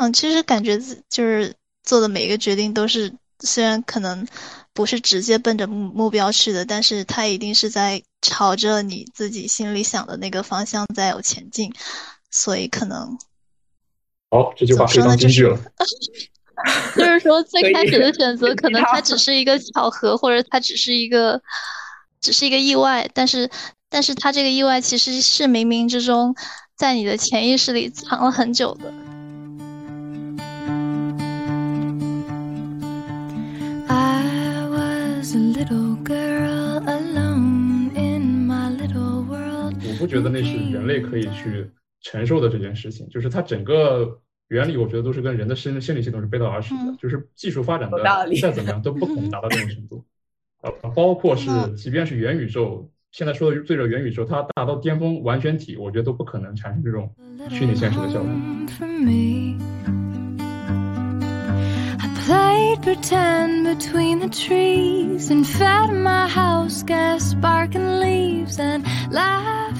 [0.00, 4.26] 嗯，其实感觉自就是做的每一个决定都是，虽然可能
[4.72, 11.74] 不是直接奔着目目标去的，但是它一定是在朝着你自己心里想的那个方向在有前进，
[12.30, 13.18] 所以可能。
[14.30, 15.60] 好，这句话非常金句了。
[16.96, 21.42] 就是说，最开始的选择可能它只是一个巧合，或者它只是一个，
[22.22, 23.50] 只是一个意外，但是，
[23.90, 26.34] 但是它这个意外其实是冥冥之中，
[26.74, 28.90] 在你的潜意识里藏了很久的。
[40.00, 44.20] 不觉得那是人类可以去承受的这件事情，就是它整个。
[44.50, 48.02] 原理我觉得都是跟人的心心理系统是背道而驰的，就是技术发展的
[48.42, 50.04] 再怎么样都不可能达到这种程度。
[50.60, 57.14] 啊，包括是即便是元宇宙，现在说的最热元宇宙，它达到巅峰完全体，我觉得都不可能产生这种
[57.48, 58.28] 虚拟现实的效果。
[62.30, 62.36] 就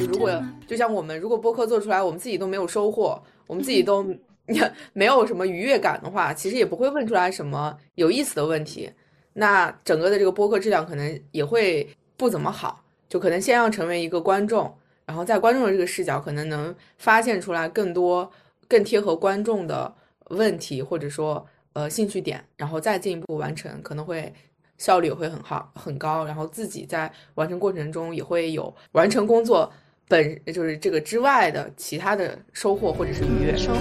[0.06, 4.04] 如果就像我们如果播客做出来，我们自己都没有收获，我们自己 都。
[4.94, 8.90] 没有什么愉悦感的话，其实也不会问出来什么有意思的问题。
[9.34, 12.82] 那整个的这个播客质量可能也会不怎么好。
[13.08, 18.28] 就可能先要成为一个观众，然后在观众的这个视角，可能能发现出来更多
[18.66, 19.94] 更贴合观众的
[20.30, 24.32] 问题，或者说呃兴趣点，然后再进一步完成，可能会
[24.76, 26.24] 效率也会很好很高。
[26.24, 29.72] 然后自己在完成过程中也会有完成工作
[30.08, 33.80] 本就是这个之外的其他的收获或者是愉悦收获。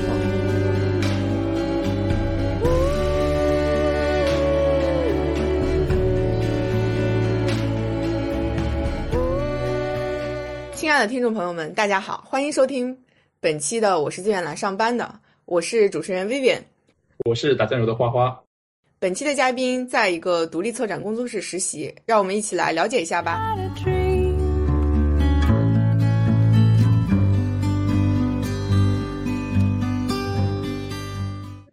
[10.75, 12.97] 亲爱的听众朋友们，大家好，欢迎收听
[13.39, 15.05] 本期的《我是自愿来上班的》，
[15.45, 16.61] 我是主持人 Vivian，
[17.25, 18.41] 我是打酱油的花花。
[18.97, 23.57] 本期的嘉宾在一个独立策展工作室实习，让我们一起来了解一下吧。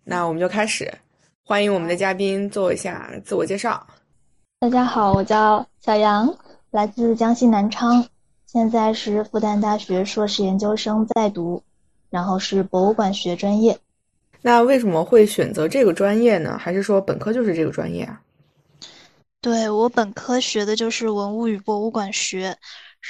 [0.02, 0.92] 那我们就开始，
[1.44, 3.86] 欢迎我们的嘉宾做一下自我介绍。
[4.58, 6.36] 大家好，我叫小杨，
[6.72, 8.04] 来自江西南昌。
[8.46, 11.62] 现在是复旦大学硕士研究生在读，
[12.10, 13.78] 然后是博物馆学专业。
[14.46, 16.56] 那为什么会选择这个专业呢？
[16.56, 18.22] 还是说本科就是这个专业啊？
[19.40, 22.56] 对我本科学的就是文物与博物馆学，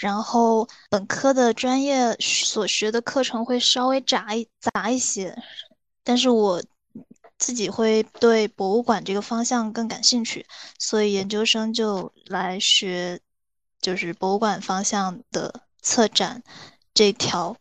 [0.00, 5.36] 然后本科的专业所学的课程会稍微杂一杂一些，
[6.02, 6.62] 但是我
[7.36, 10.46] 自己会对博物馆这个方向更感兴趣，
[10.78, 13.20] 所以研究生就来学。
[13.78, 16.42] 就是博物馆方向的策展
[16.94, 17.54] 这条，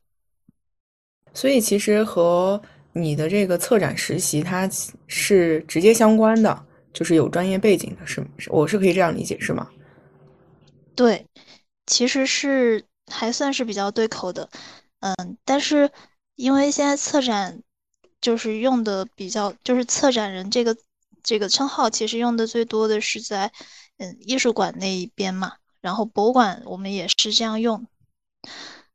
[1.34, 2.60] 所以其实和
[2.98, 4.70] 你的这个策展实习它
[5.06, 9.70] 是直接相关的，就是有专业背景的，是我是可以这样理解是吗？
[10.96, 11.28] 对，
[11.86, 14.50] 其实是还算是比较对口的，
[15.02, 15.92] 嗯，但是
[16.36, 17.62] 因为现在策展
[18.22, 20.78] 就是用的比较，就是策展人这个
[21.22, 23.52] 这个称号，其实用的最多的是在
[23.98, 25.58] 嗯艺术馆那一边嘛。
[25.82, 27.86] 然后博物馆我们也是这样用，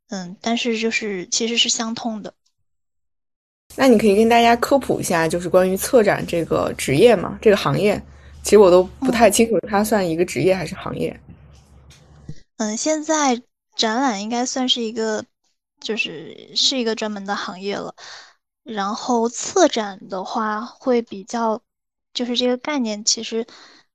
[0.09, 2.33] 嗯，但是就是其实是相通的。
[3.81, 7.99] 那你可以跟大家科普一下，就是关于策展这个职业嘛，这个行业，
[8.43, 11.19] 其实我都不太清楚，它算一个职业还是行业？
[12.59, 13.41] 嗯，现在
[13.75, 15.25] 展览应该算是一个，
[15.81, 17.95] 就是是一个专门的行业了。
[18.65, 21.63] 然后策展的话，会比较，
[22.13, 23.47] 就是这个概念其实。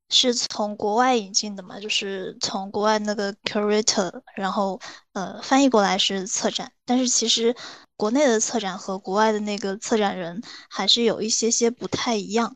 [0.10, 1.80] 是从国外引进的嘛？
[1.80, 4.80] 就是从国外那个 curator，然后
[5.14, 7.56] 呃翻译过来是策展，但是其实
[7.98, 12.56] 国内的策展和国外的那个策展人还是有一些些不太一样。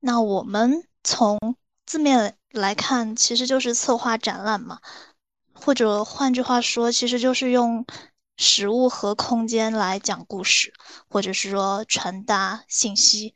[0.00, 1.38] 那我们从
[1.86, 4.80] 字面来看，其实就是策划展览嘛，
[5.54, 7.86] 或者换句话说，其实就是用
[8.36, 10.72] 实物和空间来讲故事，
[11.08, 13.34] 或者是说传达信息。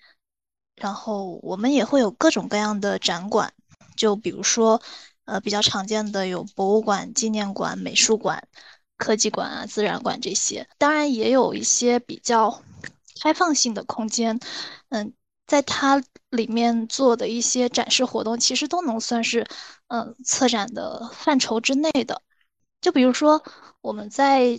[0.76, 3.52] 然后我们也会有各种各样的展馆，
[3.96, 4.80] 就比如说，
[5.24, 8.46] 呃，比较常见的有博物馆、纪念馆、美术馆、
[8.96, 10.68] 科技馆啊、自然馆这些。
[10.76, 12.62] 当然，也有一些比较
[13.22, 14.38] 开放性的空间，
[14.88, 15.12] 嗯，
[15.46, 19.46] 在它里面做的一些展示活动，其实都能算是，
[19.88, 22.20] 嗯，策展的范畴之内的。
[22.80, 23.42] 就比如说，
[23.80, 24.58] 我们在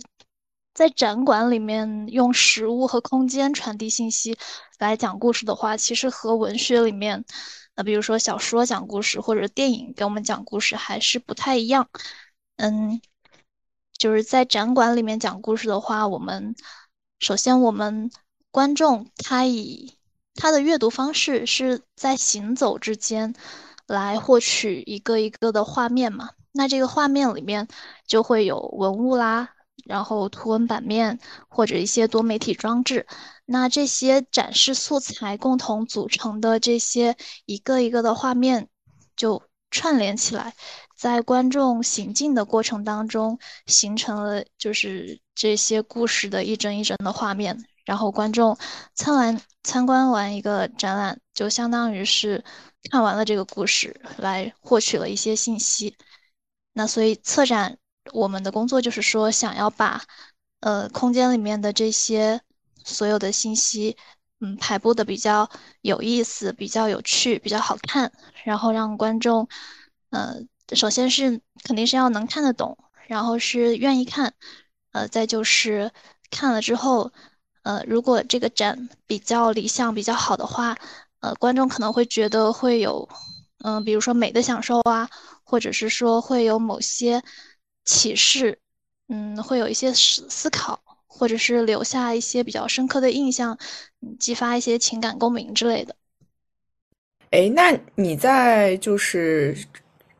[0.76, 4.36] 在展馆里面用实物和空间传递信息。
[4.78, 7.24] 来讲故事的话，其实和文学里面，
[7.76, 11.88] 呃，比如说小说讲故事或者电影给我们讲故事还是不太一样。
[12.58, 13.00] 嗯，
[13.96, 16.54] 就是在展馆里面讲故事的话，我们
[17.20, 18.10] 首先我们
[18.50, 19.94] 观众他以
[20.34, 23.34] 他的阅读方式是在行走之间
[23.86, 26.28] 来获取一个一个的画面嘛？
[26.52, 27.66] 那这个画面里面
[28.06, 29.55] 就会有文物啦，
[29.86, 31.18] 然后图文版面
[31.48, 33.06] 或者一些多媒体装置。
[33.44, 38.68] 那这些展示素材共同组成的这些一个一个的画面，
[39.16, 40.54] 就串联起来，
[40.96, 47.64] 在观众行进的过程当中，形成了就是这些故事的一帧一帧的画面。
[47.84, 48.58] 然后观众
[48.94, 52.42] 参完参观完一个展览，就相当于是
[52.90, 55.96] 看完了这个故事，来获取了一些信息。
[56.72, 57.78] 那所以策展
[58.12, 60.02] 我们的工作就是说，想要把
[60.60, 62.40] 呃空间里面的这些。
[62.88, 63.96] 所有的信息，
[64.38, 65.50] 嗯，排布的比较
[65.80, 68.12] 有意思，比较有趣，比较好看，
[68.44, 69.48] 然后让观众，
[70.10, 70.36] 呃，
[70.72, 74.32] 首先是肯定是要能看得懂，然后是愿意看，
[74.92, 75.90] 呃，再就是
[76.30, 77.10] 看了之后，
[77.64, 80.78] 呃，如果这个展比较理想、比较好的话，
[81.18, 83.08] 呃，观众可能会觉得会有，
[83.64, 85.10] 嗯，比如说美的享受啊，
[85.42, 87.20] 或者是说会有某些
[87.86, 88.58] 启示，
[89.08, 90.78] 嗯，会有一些思思考。
[91.18, 93.58] 或者是留下一些比较深刻的印象，
[94.20, 95.96] 激发一些情感共鸣之类的。
[97.30, 99.56] 哎，那你在就是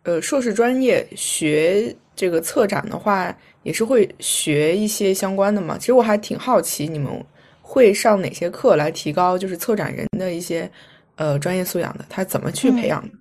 [0.05, 5.77] 呃硕士专业学这个策展的话，也是会学一些相关的吗？
[5.77, 7.23] 其实我还挺好奇，你们
[7.61, 10.71] 会上哪些课来提高就是策展人的一些
[11.17, 12.07] 呃专业素养的？
[12.09, 13.15] 他怎么去培养的？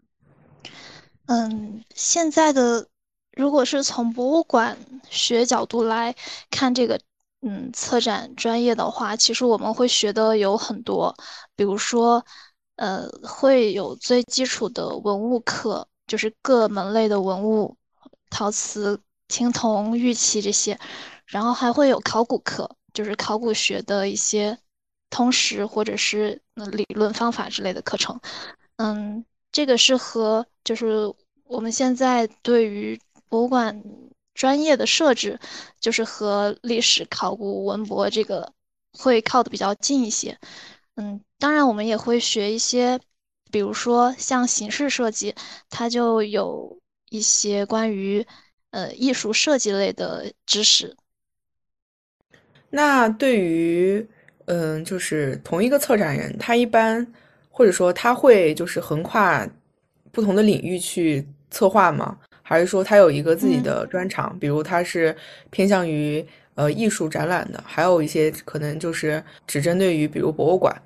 [1.26, 2.88] 嗯，现在的
[3.36, 4.78] 如果是从博物馆
[5.10, 6.16] 学角度来
[6.50, 7.00] 看这个。
[7.48, 11.16] 嗯，策展专业的话，其实我们会学的有很多，
[11.56, 12.26] 比如说，
[12.78, 17.78] 呃，会有最基础的文物课，就是各门类的文物，
[18.32, 20.80] 陶瓷、青铜、玉器这些，
[21.28, 24.58] 然后还会有考古课，就是考古学的一些
[25.12, 26.42] 通识或者是
[26.72, 28.20] 理论方法之类的课程。
[28.78, 33.00] 嗯，这个是和就是我们现在对于
[33.30, 33.84] 博物馆。
[34.34, 35.40] 专业的设置
[35.80, 38.52] 就是和历史考古文博这个
[38.92, 40.38] 会靠的比较近一些，
[40.96, 43.00] 嗯，当然我们也会学一些，
[43.50, 45.34] 比如说像形式设计，
[45.70, 46.78] 它就有
[47.10, 48.28] 一些关于
[48.72, 50.94] 呃艺术设计类的知识。
[52.70, 54.06] 那对于
[54.48, 57.08] 嗯，就是同一个策展人，他一般
[57.50, 59.48] 或者说他会就是横跨
[60.12, 62.20] 不同的领域去策划吗？
[62.48, 65.16] 还是说他有一个自己的专长，比如他是
[65.50, 70.80] 偏向于呃艺术展览的，还有一些可能就是只针对于比如博物馆。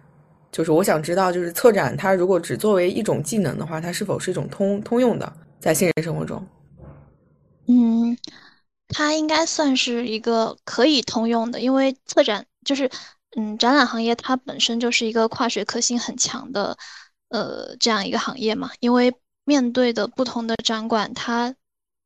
[0.53, 6.41] 就是我想知道，就是策展它如果只作为一种技能的话，它是否是一种通通用的，在现实生活中？
[7.67, 8.17] 嗯，
[8.87, 12.89] 它应该算是一个可以通用的，因为策展就是
[13.37, 16.77] 嗯展览行业它本身就是一个跨学科性很强的
[17.27, 19.13] 呃这样一个行业嘛，因为。
[19.49, 21.55] 面对的不同的展馆，它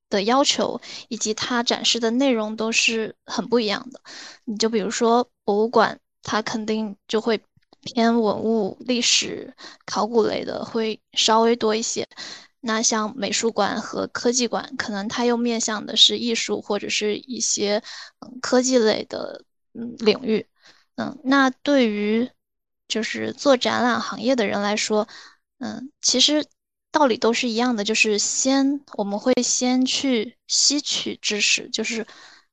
[0.10, 0.80] 的要求
[1.10, 4.00] 以及它展示的内容都是很不一样的。
[4.46, 7.42] 你就比如说博物馆，它肯定就会
[7.82, 9.54] 偏文物、历史、
[9.86, 12.08] 考古类的会稍微多一些。
[12.62, 17.84] 那像美术馆和科技馆，可能它又面向的是艺术或者是一些
[18.22, 19.44] 嗯科技类的
[19.74, 20.48] 嗯领域。
[20.96, 22.30] 嗯，那对于
[22.88, 25.06] 就是做展览行业的人来说，
[25.60, 26.46] 嗯，其实。
[26.94, 32.06] 道理都是一样的，就是先我们会先去吸取知识，就是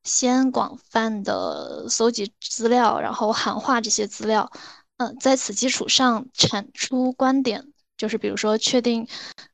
[0.02, 4.50] 先广泛的搜集资料，然后喊话这些资料，
[4.96, 7.62] 嗯，在此基础上产出观点，
[7.98, 9.06] 就是比如说确定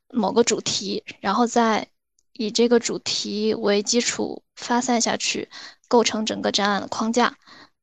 [0.09, 1.85] 某个主题，然后再
[2.31, 5.49] 以这个主题为基础发散下去，
[5.89, 7.37] 构成整个展览的框架，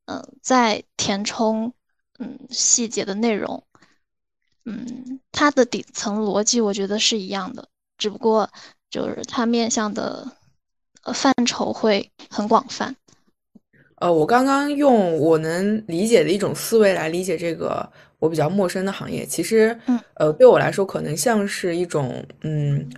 [0.07, 1.75] 嗯，再填充
[2.19, 3.63] 嗯细节的内容。
[4.67, 7.69] 嗯，它的底层逻辑我觉得是一样的，
[7.99, 8.49] 只不过
[8.91, 10.27] 就是它面向的
[11.03, 12.95] 呃范畴会很广泛。
[13.97, 22.91] 呃，我刚刚用我能理解的一种思维来理解这个我比较陌生的行业，其实，嗯，呃，对我来说可能像是一种嗯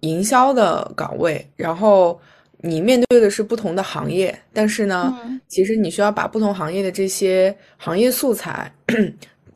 [0.00, 2.20] 营销的岗位，然后
[2.58, 5.16] 你面对的是不同的行业，但是呢，
[5.48, 8.72] 其实你需要把不同行业的这些行业素材。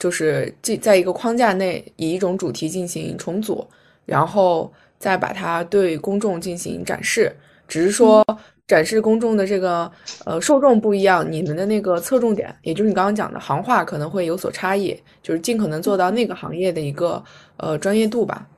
[0.01, 3.65] 就是这在一个框架内，以一种主题进行重组，
[4.05, 7.33] 然后再把它对公众进行展示。
[7.69, 8.25] 只是说
[8.67, 9.89] 展示公众的这个
[10.25, 17.23] 呃受众不一样，你们的那个侧重点，也就是你刚刚讲的行话可能会有所差异，就是尽可能做到那个行业的一个
[17.59, 18.49] 呃专业度吧。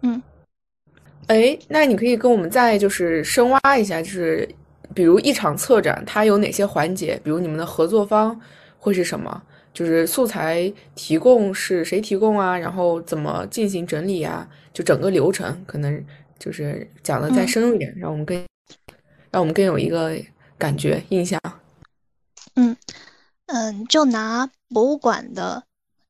[0.00, 0.20] 嗯，
[1.28, 4.48] 哎，那你可以跟我们再就是深挖一下，就是
[4.94, 8.40] 比如一场策展它有哪些环节，比如你们的合作方
[8.78, 9.42] 会是什么？
[9.78, 12.58] 就是素材提供是谁提供啊？
[12.58, 14.48] 然后怎么进行整理啊？
[14.72, 16.04] 就整个流程可能
[16.36, 18.36] 就是讲的再深入一点，让我们更
[19.30, 20.18] 让我们更有一个
[20.58, 21.40] 感觉印象。
[22.56, 22.76] 嗯
[23.46, 25.62] 嗯，就拿博物馆的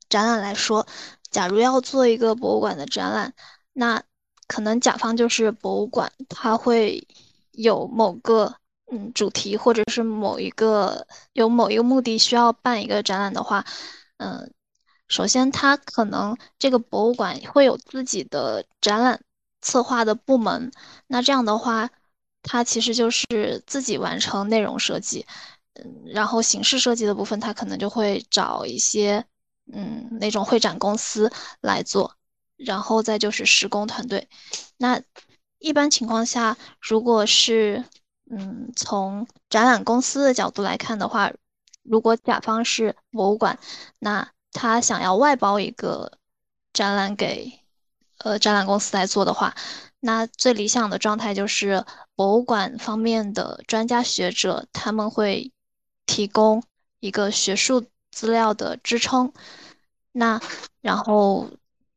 [0.09, 0.87] 展览来说，
[1.31, 3.35] 假如要做一个博物馆的展览，
[3.75, 4.03] 那
[4.47, 7.07] 可能甲方就是博物馆，它会
[7.53, 8.55] 有某个。
[8.91, 13.65] 嗯，主题或者是某一个有某一个目的需要办一个展览的话，
[14.17, 14.53] 嗯，
[15.09, 19.21] 首先它可能这个博物馆会有自己的展览
[19.61, 20.71] 策划的部门，
[21.07, 21.91] 那这样的话，
[22.43, 25.27] 它其实就是自己完成内容设计，
[25.75, 29.25] 嗯，然后形式设计的部分，它可能就会找一些
[29.73, 31.31] 嗯那种会展公司
[31.61, 32.15] 来做，
[32.57, 34.29] 然后再就是施工团队。
[34.79, 35.03] 那
[35.59, 37.85] 一般情况下，如果是
[38.31, 41.33] 嗯，从展览公司的角度来看的话，
[41.83, 43.59] 如果甲方是博物馆，
[43.99, 46.19] 那他想要外包一个
[46.75, 47.51] 展览给
[48.19, 49.55] 呃展览公司来做的话，
[50.01, 55.51] 那最理想的状态就是博物馆方面的专家学者他们会
[56.05, 56.63] 提供
[57.01, 59.33] 一个学术资料的支撑，
[60.13, 60.41] 那
[60.83, 61.49] 然后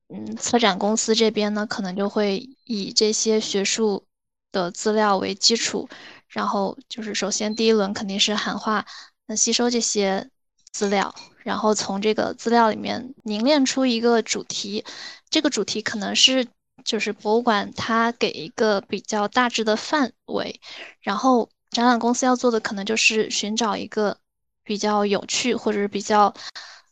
[0.08, 4.06] 嗯策展公司这边呢，可能就会以这些学术
[4.54, 5.90] 的资料为基础。
[6.32, 8.86] 然后就是首先第一轮肯定是喊话，
[9.26, 10.30] 那吸收这些
[10.72, 14.86] 资料，然后从这个资料里面凝练出一个主题，
[15.30, 16.48] 这个主题可能是
[16.86, 20.62] 就是博物馆它给一个比较大致的范围，
[21.02, 24.18] 然后展览公司要做的可能就是寻找一个
[24.64, 26.34] 比较有趣或者是比较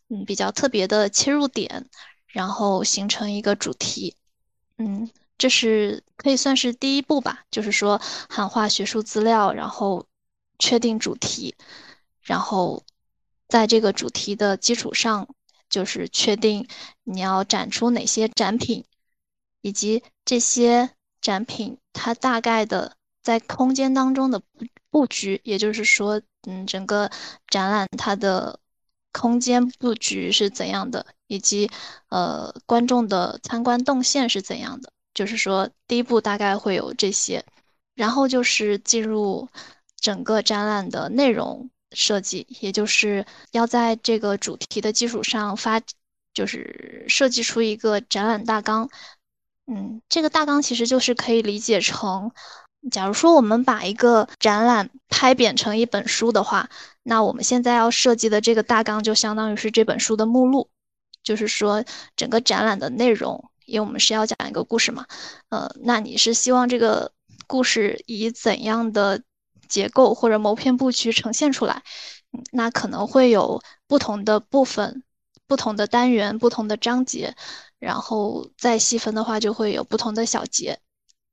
[0.09, 1.89] 嗯比较特别的切入点，
[2.27, 4.17] 然后形成一个主题，
[4.77, 5.09] 嗯。
[5.39, 10.05] 这是可以算是第一步吧，就是说喊话学术资料，然后
[10.59, 11.55] 确定主题，
[12.21, 12.83] 然后
[13.47, 15.27] 在这个主题的基础上，
[15.69, 16.67] 就是确定
[17.03, 18.85] 你要展出哪些展品，
[19.61, 20.91] 以及这些
[21.21, 27.09] 展品它大概的在空间当中的布布局，也就是说，嗯，整个
[27.47, 28.59] 展览它的
[29.13, 31.69] 空间布局是怎样的，以及
[32.09, 34.91] 呃观众的参观动线是怎样的。
[35.13, 37.43] 就是说，第一步大概会有这些，
[37.95, 39.47] 然后就是进入
[39.99, 45.81] 整个展览的内容设计，也就是要在这个主题的基础上发，
[46.33, 48.89] 就是设计出一个展览大纲。
[49.67, 52.31] 嗯，这个大纲其实就是可以理解成，
[52.89, 56.69] 假如说我们把一个展览拍扁成一本书的话，
[57.03, 60.69] 那我们现在要设计的这个大纲就相当于是这本书的目录，
[61.23, 61.83] 就是说
[62.15, 63.49] 整个展览的内容。
[63.69, 65.05] 因为我们是要讲一个故事嘛，
[65.49, 67.11] 呃，那你是希望这个
[67.47, 69.21] 故事以怎样的
[69.67, 71.83] 结构或者谋篇布局呈现出来？
[72.51, 75.03] 那可能会有不同的部分、
[75.47, 77.35] 不同的单元、不同的章节，
[77.79, 80.79] 然后再细分的话，就会有不同的小节。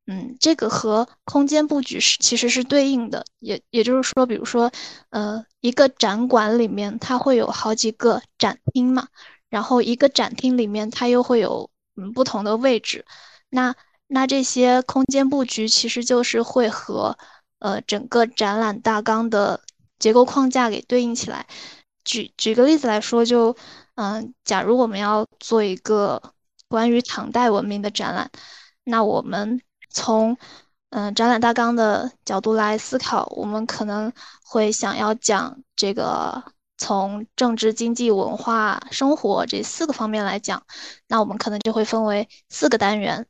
[0.06, 4.70] 嗯，这个和空间布局是其实是对应的，也也就是说，比如说，
[5.10, 9.08] 呃，一个展馆里面它会有好几个展厅嘛，
[9.50, 11.68] 然后一个展厅里面它又会有。
[11.96, 13.04] 嗯，不同的位置，
[13.50, 13.74] 那
[14.06, 17.16] 那这些空间布局其实就是会和
[17.58, 19.60] 呃整个展览大纲的
[19.98, 21.46] 结构框架给对应起来。
[22.04, 23.56] 举举个例子来说，就
[23.96, 26.22] 嗯，假如我们要做一个
[26.68, 28.30] 关于唐代文明的展览，
[28.84, 29.60] 那我们
[29.90, 30.36] 从
[30.90, 34.12] 嗯展览大纲的角度来思考，我们可能
[34.44, 36.42] 会想要讲这个。
[36.78, 40.62] 从政治、经济、文化、生活这四个方面来讲，
[41.08, 43.26] 那我们可能就会分为四个单元。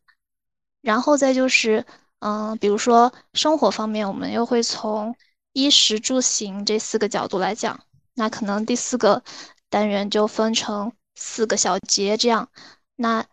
[0.83, 1.85] 然后再就是，
[2.21, 5.17] 嗯，比如说生活方面，我们又会从
[5.53, 7.81] 衣食住行这四个角度来讲。
[8.15, 9.23] 那可能第四个
[9.69, 12.49] 单元就分成四个小节这样。
[12.97, 13.25] 那，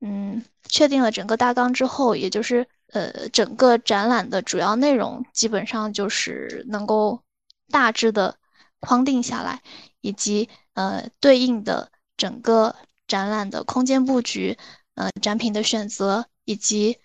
[0.00, 7.22] 嗯，确定了整个大纲之后，也就是呃，整个展览的主要内容基本上就是能够
[7.70, 8.36] 大致的。
[8.82, 9.62] 框定下来，
[10.00, 12.74] 以及呃对应的整个
[13.06, 14.58] 展览的空间布局，
[14.96, 16.98] 呃展品的选择，以及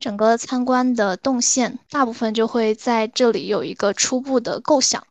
[0.00, 5.06] 整个参观的动线，大部分就会在这里有一个初步的构想。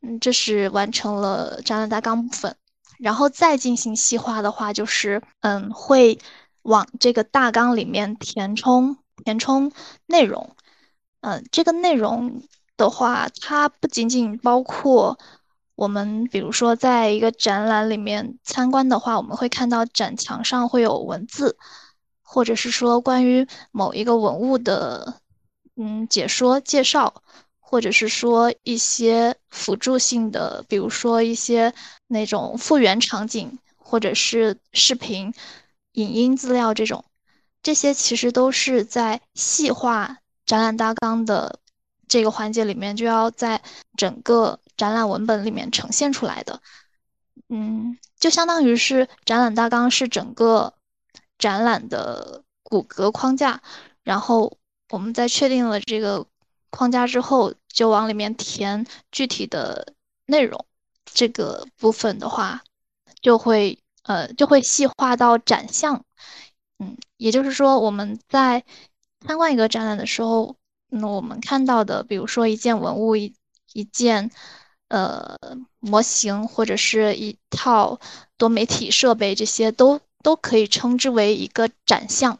[0.00, 2.56] 嗯，这是完成了展览大纲部分，
[2.98, 6.18] 然后再进行细化的话，就是嗯会
[6.62, 9.70] 往这个大纲里面填充填充
[10.06, 10.56] 内容，
[11.20, 12.42] 嗯这个内容。
[12.76, 15.18] 的话，它不仅仅包括
[15.74, 21.56] 我们，比如说在一个展览里面参观的话，我们会看到展墙上会有文字，
[22.22, 25.14] 或者是说关于某一个文物的
[25.76, 27.22] 嗯解说介绍，
[27.58, 31.72] 或者是说一些辅助性的，比如说一些
[32.06, 35.32] 那种复原场景，或者是视频、
[35.92, 37.04] 影音资料这种，
[37.62, 41.58] 这些其实都是在细化展览大纲的
[42.12, 43.62] 这个环节里面，就要在
[43.96, 46.60] 整个展览文本里面呈现出来的。
[47.48, 50.74] 嗯，就相当于是展览大纲是整个
[51.38, 53.62] 展览的骨骼框架，
[54.02, 54.58] 然后
[54.90, 56.26] 我们在确定了这个
[56.68, 59.94] 框架之后，就往里面填具体的
[60.26, 60.66] 内容。
[61.06, 62.62] 这个部分的话，
[63.22, 66.04] 就会呃就会细化到展项，
[66.78, 68.62] 嗯，也就是说我们在
[69.26, 70.56] 参观一个展览的时候，
[70.92, 73.34] 那我们看到的，比如说一件文物一
[73.72, 74.30] 一件
[74.88, 75.36] 呃
[75.80, 77.98] 模型或者是一套
[78.36, 82.38] 多媒体设备，这些都都可以称之为一个展项。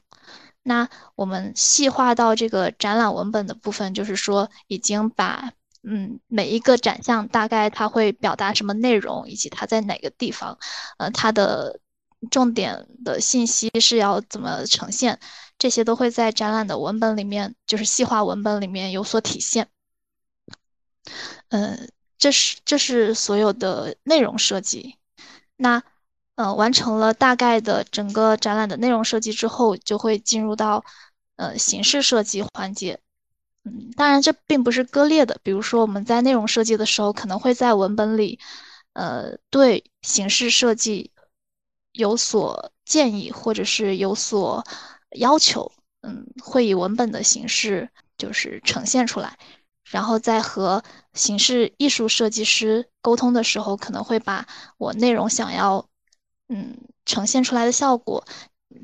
[0.62, 5.52] 那我们细化到这个展览文本的部分，就是说已经把。
[5.84, 10.56] 嗯，每一个展项大概它会表达什么内容，以及它在哪个地方，
[10.96, 11.80] 呃，它的
[12.30, 15.18] 重点的信息是要怎么呈现，
[15.62, 19.68] 这些都会在展览的文本里面，就是细化文本里面有所体现。
[21.50, 21.88] 嗯，
[22.18, 24.96] 这是这是所有的内容设计。
[25.54, 25.80] 那
[26.34, 30.84] 呃，完成了大概的整个展览的内容设计之后，就会进入到
[31.36, 32.98] 呃形式设计环节。
[33.62, 35.38] 嗯，当然这并不是割裂的。
[35.44, 38.40] 比如说我们在内容设计的时候，可能会在文本里，
[38.94, 41.12] 呃，对形式设计
[41.92, 44.64] 有所建议，或者是有所
[45.14, 45.72] 要求。
[46.02, 47.88] 嗯，会以文本的形式
[48.18, 49.38] 就是呈现出来，
[49.84, 50.82] 然后在和
[51.14, 54.46] 形式艺术设计师沟通的时候，可能会把
[54.78, 55.88] 我内容想要
[56.48, 58.24] 嗯呈现出来的效果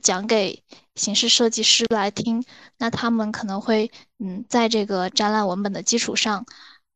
[0.03, 0.63] 讲给。
[0.95, 2.45] 形式设计师来听，
[2.79, 6.45] 那他们可能会，嗯，在这个展览文本的基础上，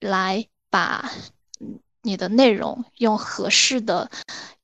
[0.00, 1.08] 来把
[1.60, 4.10] 嗯你的内容用合适的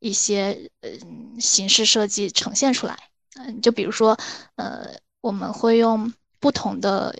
[0.00, 3.07] 一些，嗯，形式设计呈现出来。
[3.38, 4.18] 嗯，就比如说，
[4.56, 7.16] 呃，我们会用不同的，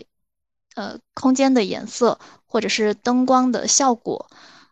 [0.74, 4.30] 呃，空间的颜色，或者是灯光的效果，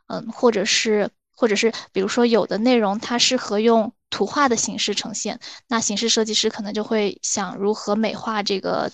[0.08, 3.92] 嗯，或者是，或者是，比如说有的内容它适合用。
[4.08, 8.90] 图画的形式呈现，那形式设计师可能就会想如何美化这个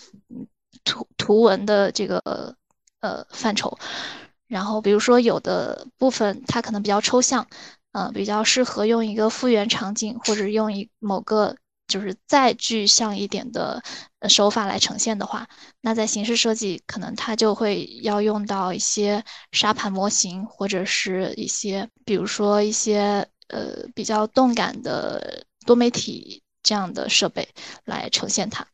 [0.85, 2.57] 图图文的这个
[3.01, 3.79] 呃范畴。
[4.49, 7.47] 然后，比如说有的部分它可能比较抽象，
[7.93, 11.57] 呃，比较适合用一个复原场景，或者用一某个
[11.89, 13.83] 就是再具象一点的
[14.29, 15.47] 手法来呈现的话，
[15.81, 23.29] 那在形式设计可能它就会要用到一些沙盘模型，或者是一些比如说一些。
[23.49, 27.47] 呃，比较动感的多媒体这样的设备
[27.85, 28.67] 来呈现它。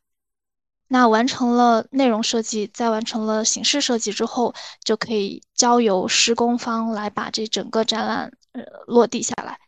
[0.87, 9.59] 那完成了内容设计，再完成了形式设计之后，就可以交由施工方来把这整个展览呃落地下来。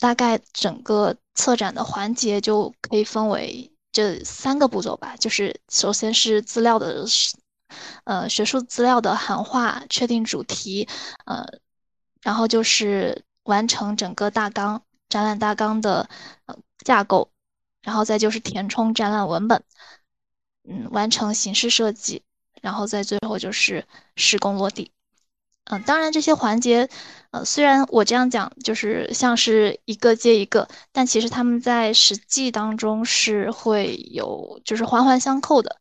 [0.00, 7.06] 大概整个策展的环节就可以分为这三个步骤吧，就是首先是资料的
[8.04, 10.88] 呃学术资料的函化，确定主题，
[11.24, 11.46] 呃，
[12.20, 13.24] 然后就是。
[13.48, 16.06] 完成整个大纲展览大纲的
[16.44, 17.30] 呃架构，
[17.80, 19.64] 然后再就是填充展览文本，
[20.68, 22.22] 嗯，完成形式设计，
[22.60, 24.92] 然后再最后就是施工落地。
[25.70, 26.88] 嗯，当然这些环节，
[27.30, 35.76] 呃，虽然我这样讲就是像是一个接一个，但其实他们在实际当中是会有就是环环相扣的，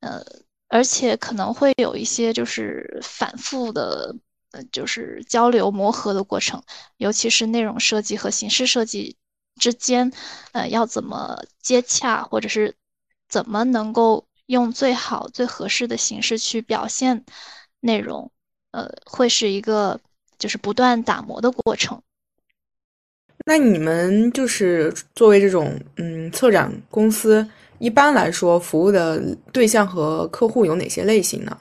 [0.00, 0.24] 呃，
[0.68, 4.16] 而且可能会有一些就是反复的。
[4.52, 6.62] 呃就是交流磨合的过程，
[6.98, 9.16] 尤其是内容设计和形式设计
[9.56, 10.12] 之间，
[10.52, 12.76] 呃，要怎么接洽，或者是
[13.28, 17.24] 怎么能够用最好、最合适的形式去表现
[17.80, 18.30] 内容，
[18.74, 20.00] 呃，会是一个
[20.36, 22.02] 就是不断打磨的过程。
[23.46, 31.56] 那你们就是作为这种嗯策展公司，一般来说服务的对象和客户有哪些类型呢？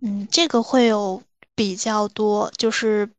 [0.00, 1.22] 嗯，这个会有
[1.54, 3.10] 比较多，就是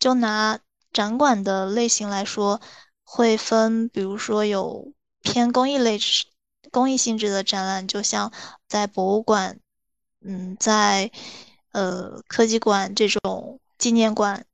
[0.00, 0.58] 就拿
[0.92, 2.60] 展馆的类型来说，
[3.04, 6.00] 会分，比如说有偏公益类、
[6.72, 8.32] 公益性质的展览，就像
[8.66, 9.58] 在博物馆，
[10.24, 11.10] 嗯，在
[11.72, 14.44] 呃科技馆这种纪念馆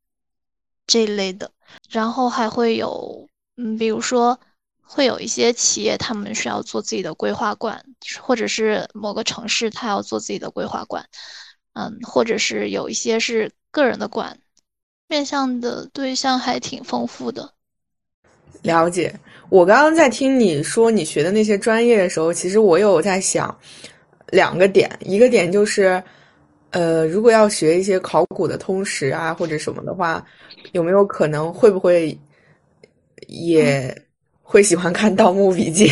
[0.86, 1.50] 这一类的，
[1.88, 4.38] 然后还会有，嗯，比如说
[4.82, 7.84] 会有一些企业，他们需要做自己的规划馆，
[8.20, 11.06] 或者是某个城市他要做自己的规划馆。
[11.72, 14.40] 嗯，或者是有一些是个人的馆，
[15.06, 17.54] 面向的对象还挺丰富的。
[18.62, 23.56] 了解，我刚刚在听你说你学的那些专业的时候，其实我有在想
[24.30, 26.02] 两个点，一个点就是，
[26.70, 30.24] 呃，如果要学一些考古的通识啊或者什么的话，
[30.72, 32.16] 有没有可能会不会
[33.26, 33.94] 也
[34.42, 35.88] 会喜欢看《盗墓笔记》？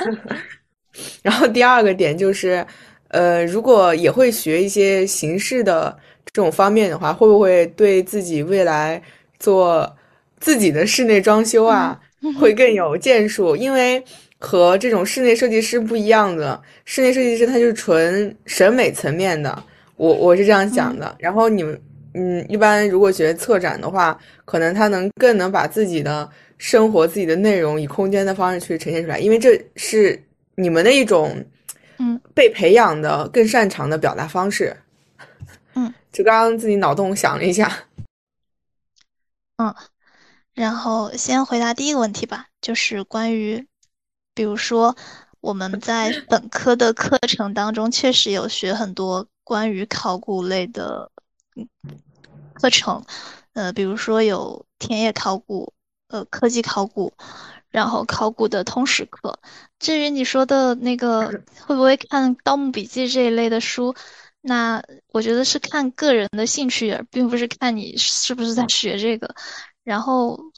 [1.22, 2.66] 然后第二个点就是，
[3.08, 9.02] 呃，如果也会学一些形式的这种方面的话，会不会对自己未来
[9.38, 9.90] 做
[10.38, 11.98] 自己的室内装修啊，
[12.38, 13.56] 会更有建树？
[13.56, 14.02] 因为
[14.40, 19.62] 和这种室内设计师不一样的，室内设计师他就是纯审美层面的，
[19.94, 21.14] 我我是这样想的。
[21.20, 21.80] 然后你们，
[22.14, 30.20] 嗯，一般如果学策展的话，可能他能更能把自己的生活、自己的内容以空间的方式去呈现出来，因为这是。
[30.56, 31.42] 你们的一种，
[31.98, 34.76] 嗯，被培养的更擅长的表达方式，
[35.74, 37.84] 嗯， 就刚刚自己脑洞想了一下，
[39.56, 39.74] 嗯，
[40.52, 43.66] 然后先回答第一个问题吧，就是关于，
[44.34, 44.96] 比如说
[45.40, 51.10] 我们在本科的课程当中，确实有学很多关于考古类的
[52.54, 53.04] 课程，
[53.52, 55.72] 呃，比如说有田野考古，
[56.08, 57.12] 呃，科技考古。
[57.70, 59.38] 然后考古的通识课，
[59.78, 63.94] 至于你说的那个 会不会看《盗墓笔记》这一类的书，
[64.40, 69.36] 那我觉得是看个人的兴趣，并不是看你是不是在学这个。
[69.84, 70.50] 然后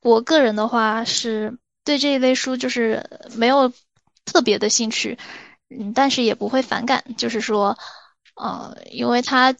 [0.00, 3.72] 我个人的话是对这一类书就是没有
[4.26, 5.16] 特别的兴趣，
[5.70, 7.78] 嗯，但是也不会反感，就是说，
[8.36, 9.52] 呃，因为它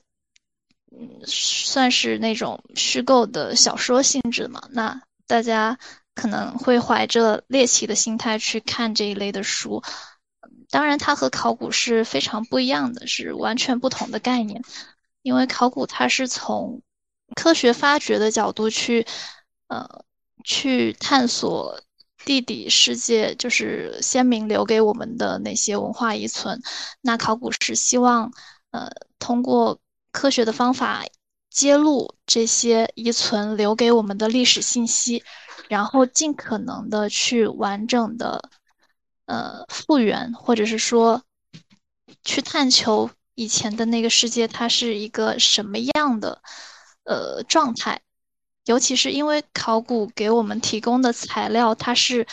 [0.93, 5.79] 嗯算是那种虚构的小说性质嘛，那大家。
[6.21, 9.85] 可能会怀着猎奇的心态去看这一类的书，
[10.69, 14.61] 当然，它和考古是非常不一样的，是完全不同的概念。
[15.23, 16.83] 因为考古它是从
[17.37, 19.07] 科学发掘的角度去，
[19.69, 20.05] 呃，
[20.43, 21.81] 去探索
[22.29, 26.61] 地底世界，就是先民留给我们的那些文化遗存。
[27.01, 28.31] 那考古是希望，
[28.71, 29.81] 呃，通过
[30.13, 31.07] 科学的方法
[31.49, 35.25] 揭露这些遗存留给我们的历史信息。
[35.71, 38.51] 然后尽可能的去完整的，
[39.25, 41.23] 呃，复原，或者是说，
[42.25, 46.43] 去探求以前的那个世界，它是一个什么样的，
[47.05, 48.03] 呃，状态。
[48.69, 52.27] 尤其是因为考古给我们提供的材料，它是，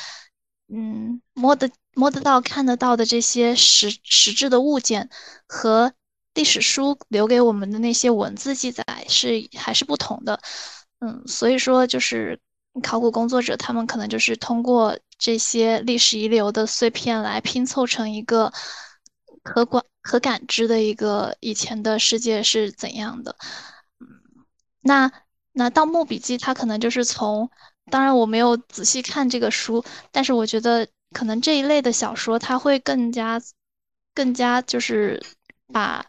[0.67, 5.09] 嗯，摸得摸得到、看得到的这些实实质的物件，
[5.47, 5.93] 和
[6.33, 10.39] 历史书留给我们的那些文字记载是还是不同的。
[10.99, 12.39] 嗯，所以说就是。
[12.83, 18.51] 考古工作者，他们可能就是通过这些历史遗留的碎片来拼凑成一个
[19.43, 23.37] 可管、可感知的一个以前的世界是怎样的。
[24.01, 24.07] 嗯，
[24.81, 25.09] 那
[25.55, 27.49] 那《盗墓笔记》它可能就是从，
[27.89, 33.41] 当然我没有仔细看这个书，但是我觉得可能这一类的小说，它会更加、
[34.13, 35.23] 更加就是
[35.73, 36.05] 把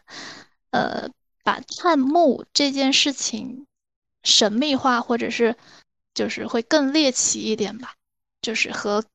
[0.71, 1.09] 呃
[1.43, 3.65] 把探墓这件事情
[4.23, 5.55] 神秘化，或者是。
[6.17, 7.93] 就是会更猎奇一点吧，
[8.41, 9.05] 就是和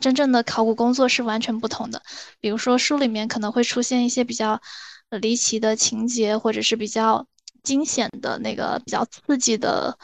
[0.00, 2.02] 真正的考古工作是完全不同的。
[2.40, 4.60] 比如说书里面可能会出现一些比较
[5.08, 7.28] 离奇的情节，或者是比较
[7.68, 9.98] 惊险的那个比较刺激的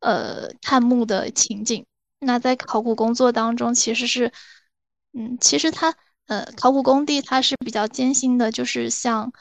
[0.00, 1.84] 呃探墓的情景。
[2.18, 4.32] 那在考古工作当中，其实是
[5.12, 5.94] 嗯，其实它
[6.26, 9.32] 呃考古工地它是比较艰辛的，就是像。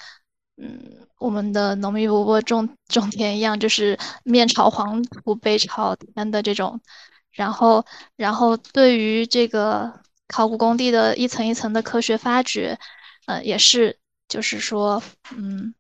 [0.56, 6.80] 嗯，我们的农民伯伯种种田一样，就是面朝黄土背朝天的这种。
[7.32, 7.84] 然后，
[8.16, 9.92] 然后对于这个
[10.28, 12.78] 考古工地的一层一层的科学发掘，
[13.26, 13.98] 呃，也是，
[14.28, 15.02] 就是说，
[15.36, 15.74] 嗯，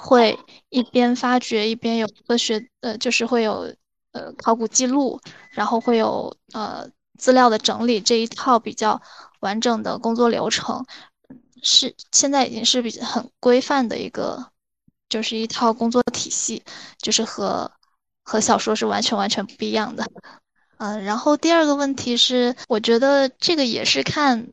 [0.00, 0.38] 会
[0.70, 3.74] 一边发掘一边有科学，呃，就是会有
[4.12, 9.00] 呃考古记录，然后会有呃资料的整理这一套比较
[9.40, 10.84] 完整的工作流程。
[11.62, 14.46] 是现在已经是比很规范的一个，
[15.10, 16.62] 就是一套工作体系，
[16.96, 17.70] 就是和
[18.22, 20.10] 和小说是完全完全不一样的。
[20.78, 24.48] 嗯，然后第二个问题是，我觉得这个也是看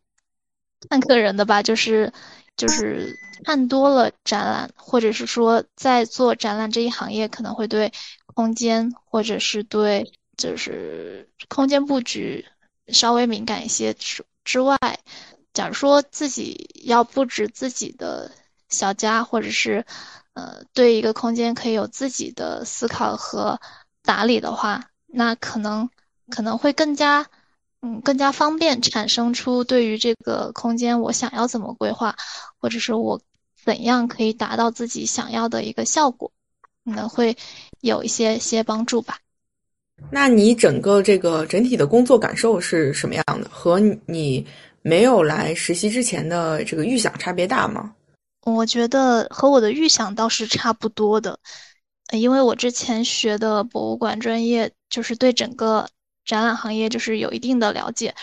[0.90, 2.12] 看个人的吧，就是
[2.58, 3.16] 就是
[3.46, 7.94] 看多了展览，或者是说在做展览这一行业，可能会对
[8.26, 12.46] 空间或者是对就是空间布局
[12.88, 14.78] 稍微敏感一些之之外。
[15.54, 18.32] 假如说自己要布置自己的
[18.70, 19.86] 小家，或者是
[20.34, 23.60] 呃对一个空间可以有自己的思考和
[24.04, 25.90] 打理的话，那可能
[26.30, 27.28] 可能会更加
[27.82, 32.16] 嗯更加方便产生出对于这个空间我想要怎么规划，
[32.60, 33.22] 或者是我
[33.64, 36.32] 怎样可以达到自己想要的一个效果，
[36.86, 37.38] 可能会
[37.82, 39.20] 有一些些帮助吧。
[40.12, 43.50] 那你整个这个整体的工作感受是什么样的？
[43.50, 44.46] 和你？
[44.84, 47.94] 没有来实习之前的这个预想差别大吗？
[48.46, 51.38] 我觉得和我的预想倒是差不多的，
[52.14, 55.86] 因为我之前学的博物馆专业，就是对整个
[56.28, 58.14] 展览行业就是有一定的了解，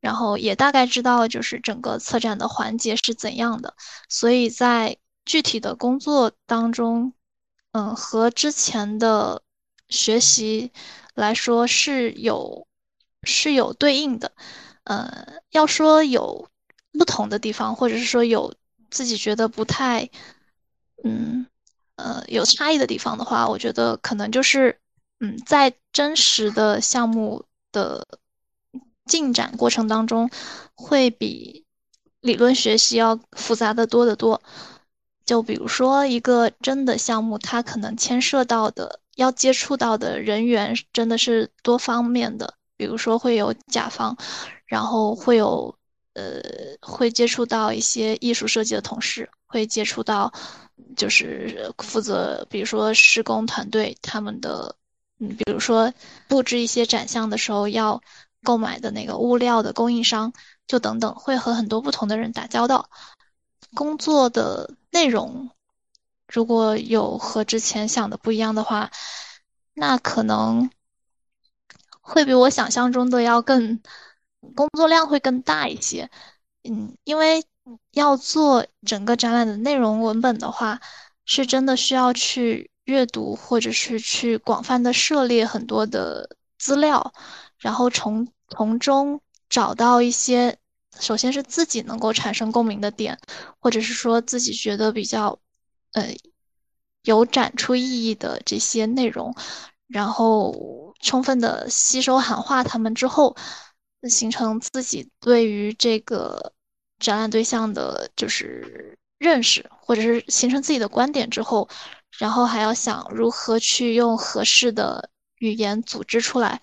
[0.00, 3.74] 然后也大概知道就是整个策展的环节是怎样的，
[4.08, 7.12] 所以在具体的工作当中，
[7.70, 9.42] 嗯，和之前的
[9.88, 10.72] 学习
[11.14, 12.66] 来说是有
[13.22, 14.32] 是有对应的，
[14.84, 16.48] 呃，要说有
[16.92, 18.52] 不同的地方，或者是说有。
[18.92, 20.10] 自己觉得不太，
[21.04, 21.46] 嗯，
[21.94, 24.80] 呃，有差异的地方的话，我觉得可能就是，
[25.20, 28.06] 嗯，在真实的项目的
[29.06, 30.30] 进展过程当中，
[30.74, 31.64] 会比
[32.20, 34.40] 理论学习要复杂的多得多。
[35.24, 44.16] 就比如说一个真的项目，它可能牵涉到的、要接触到的人员真的是多方面的，比如说会有甲方，
[44.66, 45.74] 然后会有。
[46.14, 46.42] 呃，
[46.82, 50.30] 会接触到一些艺术设计的同事，会接触到
[50.96, 54.74] 就是负责，比如说施工团队他们的，
[55.20, 55.92] 嗯，比如说
[56.26, 58.02] 布置一些展项的时候要
[58.42, 60.32] 购买的那个物料的供应商，
[60.66, 62.90] 就等等，会和很多不同的人打交道。
[63.74, 65.50] 工作的内容
[66.26, 68.90] 如果有和之前想的不一样的话，
[69.74, 70.70] 那可能
[72.00, 73.80] 会比我想象中的要更。
[74.56, 76.10] 工作量会更大一些，
[76.64, 77.44] 嗯，因为
[77.90, 80.80] 要做整个展览的内容文本的话，
[81.30, 87.14] 是真的需要去阅读，或者是去广泛的涉猎很多的资料，
[87.56, 90.58] 然后从从中找到一些，
[90.98, 93.16] 首先是自己能够产生共鸣的点，
[93.60, 95.38] 或者是说自己觉得比较，
[95.92, 96.16] 呃，
[97.04, 99.32] 有展出意义的这些内容，
[99.86, 103.36] 然后充分的吸收喊话他们之后。
[104.08, 106.54] 形成自己对于这个
[106.98, 111.68] 展览对象的，就是认识，或者是形成自己的观点之后，
[112.18, 116.60] 然后还要想如何去用合适的语言组织出来，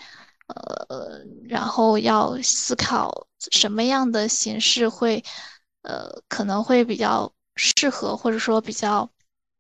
[0.48, 5.24] 呃，然后要思考什么样的形式会，
[5.84, 9.08] 呃，可能会比较适合，或者说比较，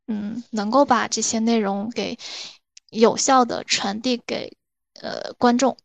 [0.07, 2.17] 嗯，能够把这些内容给
[2.89, 4.51] 有效的传递给
[5.01, 5.77] 呃观众。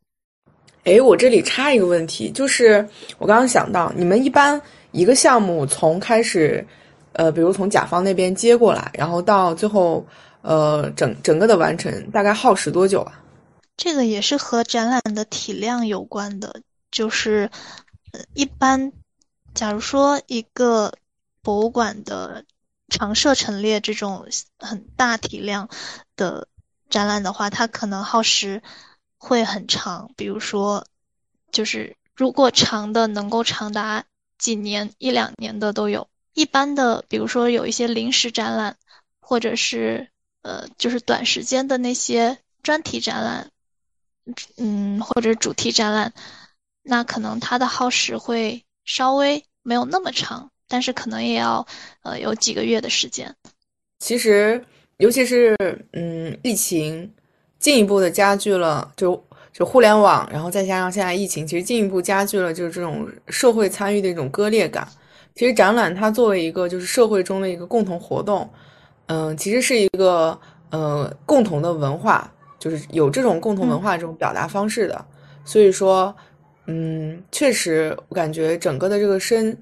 [0.84, 4.60] 哎，我这里插一个问题，就是我刚刚想到，你们一般
[4.92, 6.66] 一个项目从开始，
[7.12, 10.06] 呃，比如从甲方那边接过来，然后到最后，
[10.42, 13.20] 呃，整整个的完成，大概耗时多久啊？
[13.76, 17.50] 这个也是和展览的体量有关的，就是，
[18.12, 18.92] 呃，一般，
[19.54, 20.92] 假如说一个
[21.42, 22.44] 博物馆的
[22.88, 24.26] 常设陈列这种
[24.58, 25.68] 很大体量
[26.16, 26.48] 的
[26.90, 28.62] 展览的话，它可能耗时。
[29.24, 30.84] 会很长，比如说，
[31.52, 34.04] 就是如果长的能够长达
[34.36, 36.08] 几年、一两年的都有。
[36.34, 38.76] 一般的，比如说有一些临时展览，
[39.20, 40.08] 或者是
[40.42, 43.50] 呃，就是短时间的那些专题展览，
[44.56, 46.12] 嗯，或者主题展览，
[46.82, 51.66] 那可能它的耗时会稍微没有那么长，但是可能也要
[52.02, 53.34] 呃有几个月的时间。
[53.98, 54.64] 其实，
[54.98, 55.56] 尤其是
[55.92, 57.12] 嗯，疫情。
[57.58, 64.84] 进一步的加剧了，就就互联网，然后再加上现在疫情，其实进一步加剧了就是这种社会参与的一种割裂感。
[65.34, 68.48] 其实展览它作为一个就是社会中的一个共同活动，
[69.06, 70.38] 嗯，其实是一个
[70.70, 75.04] 呃共同的文化，就是有这种共同文化这种表达方式的。
[75.44, 76.14] 所以说，
[76.66, 79.56] 嗯，确实我感觉整个的这个生，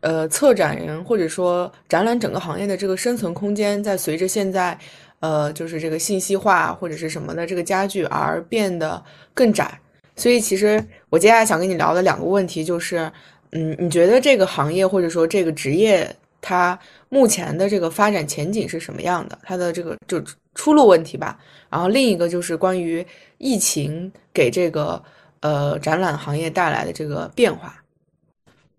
[0.00, 4.78] 呃，策展人或者说展览整个行业的这个生存空间，在随着现在。
[5.20, 9.80] 呃，就是这个信息化或者是什么的这个加剧而变得更窄，
[10.16, 13.10] 所以其实我接下来想跟你聊的两个问题就是，
[13.54, 19.38] 嗯，你觉得这个行业或者说这个职业它目前的这个发展前景是什么样的？
[19.42, 20.22] 它的这个就
[20.54, 21.38] 出路问题吧。
[21.70, 23.04] 然后另一个就是关于
[23.38, 25.02] 疫情给这个
[25.40, 27.82] 呃展览行业带来的这个变化。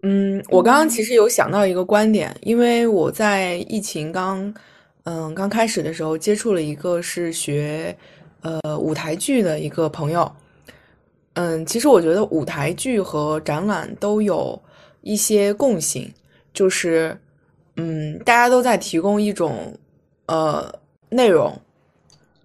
[0.04, 4.54] 嗯，我刚刚其实有想到一个观点，因为我在疫情刚。
[5.08, 7.96] 嗯，刚开始的时候接触了一个是学，
[8.42, 10.36] 呃，舞台剧的一个朋友。
[11.36, 14.60] 嗯，其实我觉得舞台剧和展览都有
[15.02, 16.12] 一些共性，
[16.54, 17.18] 就是，
[17.76, 19.78] 嗯，大家都在提供一种，
[20.28, 20.74] 呃，
[21.10, 21.54] 内容，